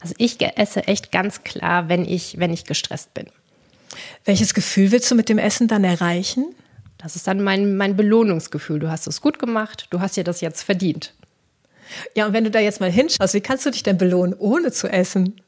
Also 0.00 0.14
ich 0.18 0.40
esse 0.40 0.86
echt 0.86 1.12
ganz 1.12 1.42
klar, 1.42 1.88
wenn 1.88 2.04
ich, 2.04 2.38
wenn 2.38 2.52
ich 2.52 2.64
gestresst 2.64 3.14
bin. 3.14 3.26
Welches 4.24 4.54
Gefühl 4.54 4.92
willst 4.92 5.10
du 5.10 5.14
mit 5.14 5.28
dem 5.28 5.38
Essen 5.38 5.68
dann 5.68 5.84
erreichen? 5.84 6.54
Das 6.98 7.16
ist 7.16 7.26
dann 7.26 7.42
mein, 7.42 7.76
mein 7.76 7.96
Belohnungsgefühl. 7.96 8.80
Du 8.80 8.90
hast 8.90 9.06
es 9.06 9.20
gut 9.20 9.38
gemacht, 9.38 9.86
du 9.90 10.00
hast 10.00 10.16
dir 10.16 10.24
das 10.24 10.40
jetzt 10.40 10.62
verdient. 10.62 11.14
Ja, 12.14 12.26
und 12.26 12.32
wenn 12.32 12.44
du 12.44 12.50
da 12.50 12.58
jetzt 12.58 12.80
mal 12.80 12.90
hinschaust, 12.90 13.34
wie 13.34 13.40
kannst 13.40 13.64
du 13.64 13.70
dich 13.70 13.82
denn 13.82 13.96
belohnen, 13.96 14.34
ohne 14.38 14.72
zu 14.72 14.88
essen? 14.88 15.40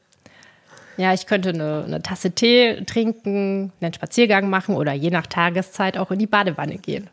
Ja, 0.97 1.13
ich 1.13 1.25
könnte 1.25 1.49
eine, 1.49 1.83
eine 1.85 2.01
Tasse 2.01 2.31
Tee 2.31 2.83
trinken, 2.85 3.71
einen 3.79 3.93
Spaziergang 3.93 4.49
machen 4.49 4.75
oder 4.75 4.93
je 4.93 5.09
nach 5.09 5.27
Tageszeit 5.27 5.97
auch 5.97 6.11
in 6.11 6.19
die 6.19 6.27
Badewanne 6.27 6.77
gehen. 6.77 7.09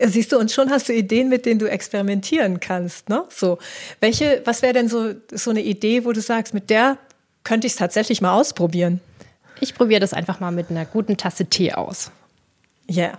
Siehst 0.00 0.30
du, 0.30 0.38
und 0.38 0.52
schon 0.52 0.70
hast 0.70 0.88
du 0.88 0.94
Ideen, 0.94 1.28
mit 1.28 1.44
denen 1.44 1.58
du 1.58 1.68
experimentieren 1.68 2.60
kannst. 2.60 3.08
Ne? 3.08 3.24
So, 3.30 3.58
welche, 4.00 4.42
was 4.44 4.62
wäre 4.62 4.72
denn 4.72 4.88
so, 4.88 5.14
so 5.32 5.50
eine 5.50 5.62
Idee, 5.62 6.04
wo 6.04 6.12
du 6.12 6.20
sagst, 6.20 6.54
mit 6.54 6.70
der 6.70 6.98
könnte 7.42 7.66
ich 7.66 7.72
es 7.72 7.78
tatsächlich 7.78 8.20
mal 8.20 8.32
ausprobieren? 8.32 9.00
Ich 9.60 9.74
probiere 9.74 10.00
das 10.00 10.12
einfach 10.12 10.38
mal 10.38 10.52
mit 10.52 10.70
einer 10.70 10.84
guten 10.84 11.16
Tasse 11.16 11.46
Tee 11.46 11.72
aus. 11.72 12.12
Ja. 12.90 13.04
Yeah. 13.04 13.18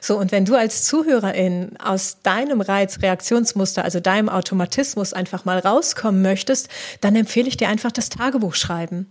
So, 0.00 0.18
und 0.18 0.32
wenn 0.32 0.46
du 0.46 0.54
als 0.54 0.86
Zuhörerin 0.86 1.76
aus 1.78 2.22
deinem 2.22 2.62
Reizreaktionsmuster, 2.62 3.84
also 3.84 4.00
deinem 4.00 4.30
Automatismus 4.30 5.12
einfach 5.12 5.44
mal 5.44 5.58
rauskommen 5.58 6.22
möchtest, 6.22 6.70
dann 7.02 7.16
empfehle 7.16 7.48
ich 7.48 7.58
dir 7.58 7.68
einfach 7.68 7.92
das 7.92 8.08
Tagebuch 8.08 8.54
schreiben. 8.54 9.08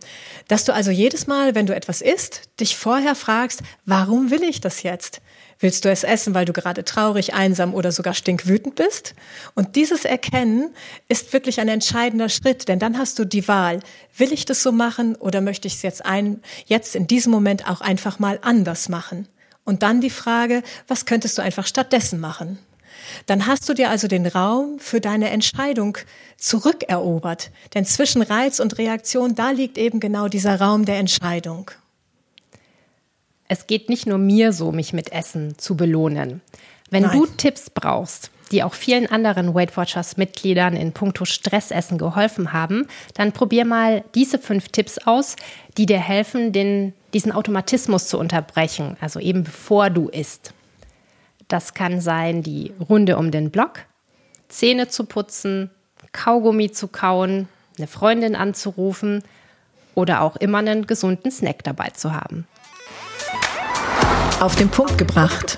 Dass 0.47 0.65
du 0.65 0.73
also 0.73 0.89
jedes 0.89 1.27
Mal, 1.27 1.53
wenn 1.53 1.67
du 1.67 1.75
etwas 1.75 2.01
isst, 2.01 2.49
dich 2.60 2.75
vorher 2.75 3.13
fragst, 3.13 3.62
warum 3.86 4.32
will 4.32 4.41
ich 4.43 4.62
das 4.62 4.82
jetzt? 4.82 5.21
Willst 5.62 5.84
du 5.84 5.89
es 5.89 6.06
essen, 6.06 6.34
weil 6.34 6.45
du 6.45 6.54
gerade 6.54 6.86
traurig, 6.86 7.34
einsam 7.34 7.74
oder 7.74 7.91
sogar 7.91 8.13
stinkwütend 8.13 8.76
bist? 8.76 9.13
Und 9.56 9.76
dieses 9.76 10.06
Erkennen 10.06 10.74
ist 11.10 11.34
wirklich 11.34 11.60
ein 11.60 11.67
entscheidender 11.67 12.30
Schritt, 12.30 12.69
denn 12.69 12.80
dann 12.80 12.98
hast 12.98 13.19
du 13.19 13.26
die 13.26 13.45
Wahl. 13.50 13.82
Will 14.15 14.32
ich 14.32 14.45
das 14.45 14.63
so 14.63 14.72
machen 14.72 15.15
oder 15.15 15.41
möchte 15.41 15.67
ich 15.67 15.76
es 15.76 15.82
jetzt 15.82 16.06
ein, 16.06 16.41
jetzt 16.65 16.95
in 16.95 17.08
diesem 17.08 17.34
Moment 17.34 17.69
auch 17.69 17.82
einfach 17.82 18.19
mal 18.19 18.39
anders 18.41 18.88
machen? 18.88 19.28
Und 19.65 19.84
dann 19.84 20.00
die 20.00 20.10
Frage, 20.10 20.63
was 20.88 21.06
könntest 21.06 21.38
du 21.38 21.41
einfach 21.41 21.67
stattdessen 21.67 22.22
machen? 22.22 22.58
Dann 23.26 23.45
hast 23.45 23.67
du 23.67 23.74
dir 23.74 23.89
also 23.89 24.08
den 24.08 24.28
Raum 24.28 24.80
für 24.80 25.02
deine 25.02 25.30
Entscheidung 25.30 25.98
zurückerobert. 26.38 27.52
Denn 27.74 27.86
zwischen 27.86 28.22
Reiz 28.22 28.62
und 28.62 28.78
Reaktion, 28.78 29.36
da 29.36 29.52
liegt 29.52 29.78
eben 29.78 30.00
genau 30.00 30.30
dieser 30.30 30.60
Raum 30.62 30.86
der 30.86 31.00
Entscheidung. 31.00 31.72
Es 33.49 33.67
geht 33.67 33.89
nicht 33.89 34.05
nur 34.05 34.19
mir 34.19 34.53
so, 34.53 34.71
mich 34.71 34.93
mit 34.93 35.12
Essen 35.12 35.57
zu 35.57 35.75
belohnen. 35.75 36.41
Wenn 36.91 37.03
Nein. 37.03 37.17
du 37.17 37.25
Tipps 37.25 37.69
brauchst, 37.69 38.31
die 38.51 38.63
auch 38.63 38.75
vielen 38.75 39.07
anderen 39.07 39.53
Weight 39.53 39.75
Watchers 39.75 40.17
Mitgliedern 40.17 40.75
in 40.75 40.93
puncto 40.93 41.25
Stressessen 41.25 41.97
geholfen 41.97 42.53
haben, 42.53 42.88
dann 43.15 43.31
probier 43.31 43.65
mal 43.65 44.03
diese 44.15 44.39
fünf 44.39 44.69
Tipps 44.69 44.99
aus, 44.99 45.35
die 45.77 45.88
dir 45.88 45.99
helfen, 45.99 46.51
den, 46.51 46.93
diesen 47.13 47.31
Automatismus 47.31 48.07
zu 48.07 48.19
unterbrechen, 48.19 48.97
also 49.01 49.19
eben 49.19 49.43
bevor 49.43 49.89
du 49.89 50.09
isst. 50.09 50.53
Das 51.47 51.73
kann 51.73 52.01
sein 52.01 52.43
die 52.43 52.71
Runde 52.88 53.17
um 53.17 53.31
den 53.31 53.49
Block, 53.49 53.79
Zähne 54.47 54.88
zu 54.88 55.05
putzen, 55.05 55.71
Kaugummi 56.12 56.71
zu 56.71 56.88
kauen, 56.88 57.47
eine 57.77 57.88
Freundin 57.88 58.35
anzurufen 58.35 59.23
oder 59.95 60.21
auch 60.21 60.35
immer 60.35 60.59
einen 60.59 60.88
gesunden 60.88 61.31
Snack 61.31 61.63
dabei 61.63 61.89
zu 61.89 62.13
haben. 62.13 62.47
Auf 64.39 64.56
den 64.56 64.69
Punkt 64.69 64.97
gebracht. 64.97 65.58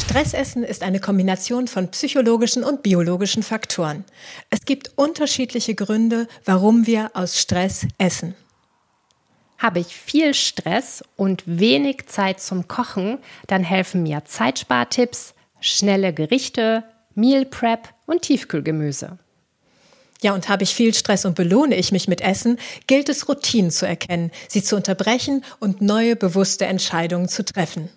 Stressessen 0.00 0.62
ist 0.62 0.82
eine 0.82 0.98
Kombination 0.98 1.68
von 1.68 1.90
psychologischen 1.90 2.64
und 2.64 2.82
biologischen 2.82 3.42
Faktoren. 3.42 4.06
Es 4.48 4.64
gibt 4.64 4.92
unterschiedliche 4.96 5.74
Gründe, 5.74 6.26
warum 6.46 6.86
wir 6.86 7.10
aus 7.12 7.38
Stress 7.38 7.86
essen. 7.98 8.34
Habe 9.58 9.80
ich 9.80 9.88
viel 9.88 10.32
Stress 10.32 11.04
und 11.16 11.42
wenig 11.44 12.06
Zeit 12.06 12.40
zum 12.40 12.66
Kochen, 12.66 13.18
dann 13.46 13.62
helfen 13.62 14.02
mir 14.02 14.24
Zeitspartipps, 14.24 15.34
schnelle 15.60 16.14
Gerichte, 16.14 16.82
Meal 17.14 17.44
Prep 17.44 17.90
und 18.06 18.22
Tiefkühlgemüse. 18.22 19.18
Ja, 20.22 20.34
und 20.34 20.48
habe 20.48 20.62
ich 20.62 20.74
viel 20.74 20.94
Stress 20.94 21.24
und 21.24 21.34
belohne 21.34 21.76
ich 21.76 21.92
mich 21.92 22.08
mit 22.08 22.20
Essen, 22.20 22.58
gilt 22.86 23.08
es 23.08 23.28
Routinen 23.28 23.70
zu 23.70 23.86
erkennen, 23.86 24.30
sie 24.48 24.62
zu 24.62 24.76
unterbrechen 24.76 25.44
und 25.60 25.82
neue 25.82 26.16
bewusste 26.16 26.66
Entscheidungen 26.66 27.28
zu 27.28 27.44
treffen. 27.44 27.90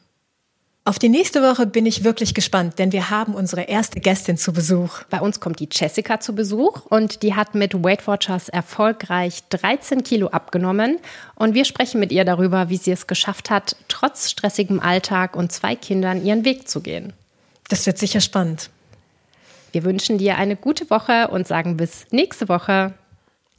Auf 0.86 0.98
die 0.98 1.10
nächste 1.10 1.44
Woche 1.44 1.68
bin 1.68 1.86
ich 1.86 2.04
wirklich 2.04 2.34
gespannt, 2.34 2.80
denn 2.80 2.92
wir 2.92 3.12
haben 3.12 3.36
unsere 3.36 3.62
erste 3.64 4.00
Gästin 4.00 4.38
zu 4.38 4.54
Besuch. 4.54 5.04
Bei 5.12 5.20
uns 5.20 5.40
kommt 5.40 5.60
die 5.60 5.70
Jessica 5.72 6.20
zu 6.20 6.34
Besuch 6.34 6.86
und 6.88 7.22
die 7.22 7.36
hat 7.36 7.54
mit 7.54 7.84
Weight 7.84 8.08
Watchers 8.08 8.50
erfolgreich 8.50 9.44
13 9.50 10.04
Kilo 10.04 10.30
abgenommen. 10.30 10.98
Und 11.36 11.54
wir 11.54 11.66
sprechen 11.66 12.00
mit 12.00 12.12
ihr 12.12 12.26
darüber, 12.26 12.70
wie 12.70 12.78
sie 12.78 12.92
es 12.92 13.06
geschafft 13.06 13.52
hat, 13.52 13.76
trotz 13.88 14.32
stressigem 14.32 14.80
Alltag 14.80 15.36
und 15.36 15.52
zwei 15.52 15.76
Kindern 15.76 16.26
ihren 16.26 16.44
Weg 16.44 16.68
zu 16.68 16.82
gehen. 16.82 17.14
Das 17.68 17.86
wird 17.86 18.00
sicher 18.00 18.22
spannend. 18.22 18.72
Wir 19.72 19.84
wünschen 19.84 20.18
dir 20.18 20.38
eine 20.38 20.56
gute 20.56 20.90
Woche 20.90 21.30
und 21.30 21.48
sagen 21.48 21.78
bis 21.78 22.06
nächste 22.12 22.50
Woche. 22.50 22.94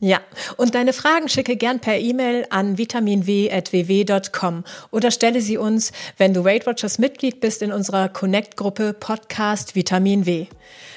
Ja, 0.02 0.20
und 0.56 0.74
deine 0.74 0.94
Fragen 0.94 1.28
schicke 1.28 1.56
gern 1.56 1.78
per 1.78 1.98
E-Mail 1.98 2.46
an 2.48 2.78
vitaminw.ww.com 2.78 4.64
oder 4.90 5.10
stelle 5.10 5.42
sie 5.42 5.58
uns, 5.58 5.92
wenn 6.16 6.32
du 6.32 6.42
Weight 6.42 6.66
Watchers 6.66 6.98
Mitglied 6.98 7.40
bist 7.40 7.60
in 7.60 7.70
unserer 7.70 8.08
Connect-Gruppe 8.08 8.94
Podcast 8.94 9.74
Vitamin 9.74 10.24
W. 10.24 10.46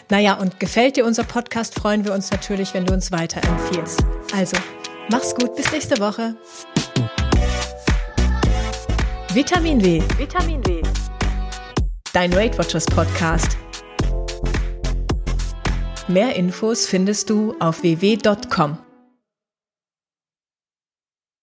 Naja, 0.09 0.35
und 0.35 0.61
gefällt 0.61 0.95
dir 0.95 1.05
unser 1.05 1.25
Podcast, 1.25 1.75
freuen 1.75 2.05
wir 2.05 2.13
uns 2.13 2.31
natürlich, 2.31 2.73
wenn 2.73 2.85
du 2.85 2.93
uns 2.93 3.11
weiterempfiehlst. 3.11 3.99
Also, 4.33 4.55
mach's 5.09 5.35
gut, 5.35 5.53
bis 5.57 5.69
nächste 5.73 5.99
Woche. 5.99 6.37
Vitamin 9.33 9.83
W. 9.83 10.01
Vitamin 10.17 10.65
W. 10.65 10.81
Dein 12.13 12.33
Weight 12.35 12.57
Watchers 12.57 12.85
Podcast. 12.85 13.57
Mehr 16.09 16.35
Infos 16.35 16.85
findest 16.85 17.29
du 17.29 17.55
auf 17.59 17.81
www.com. 17.81 18.77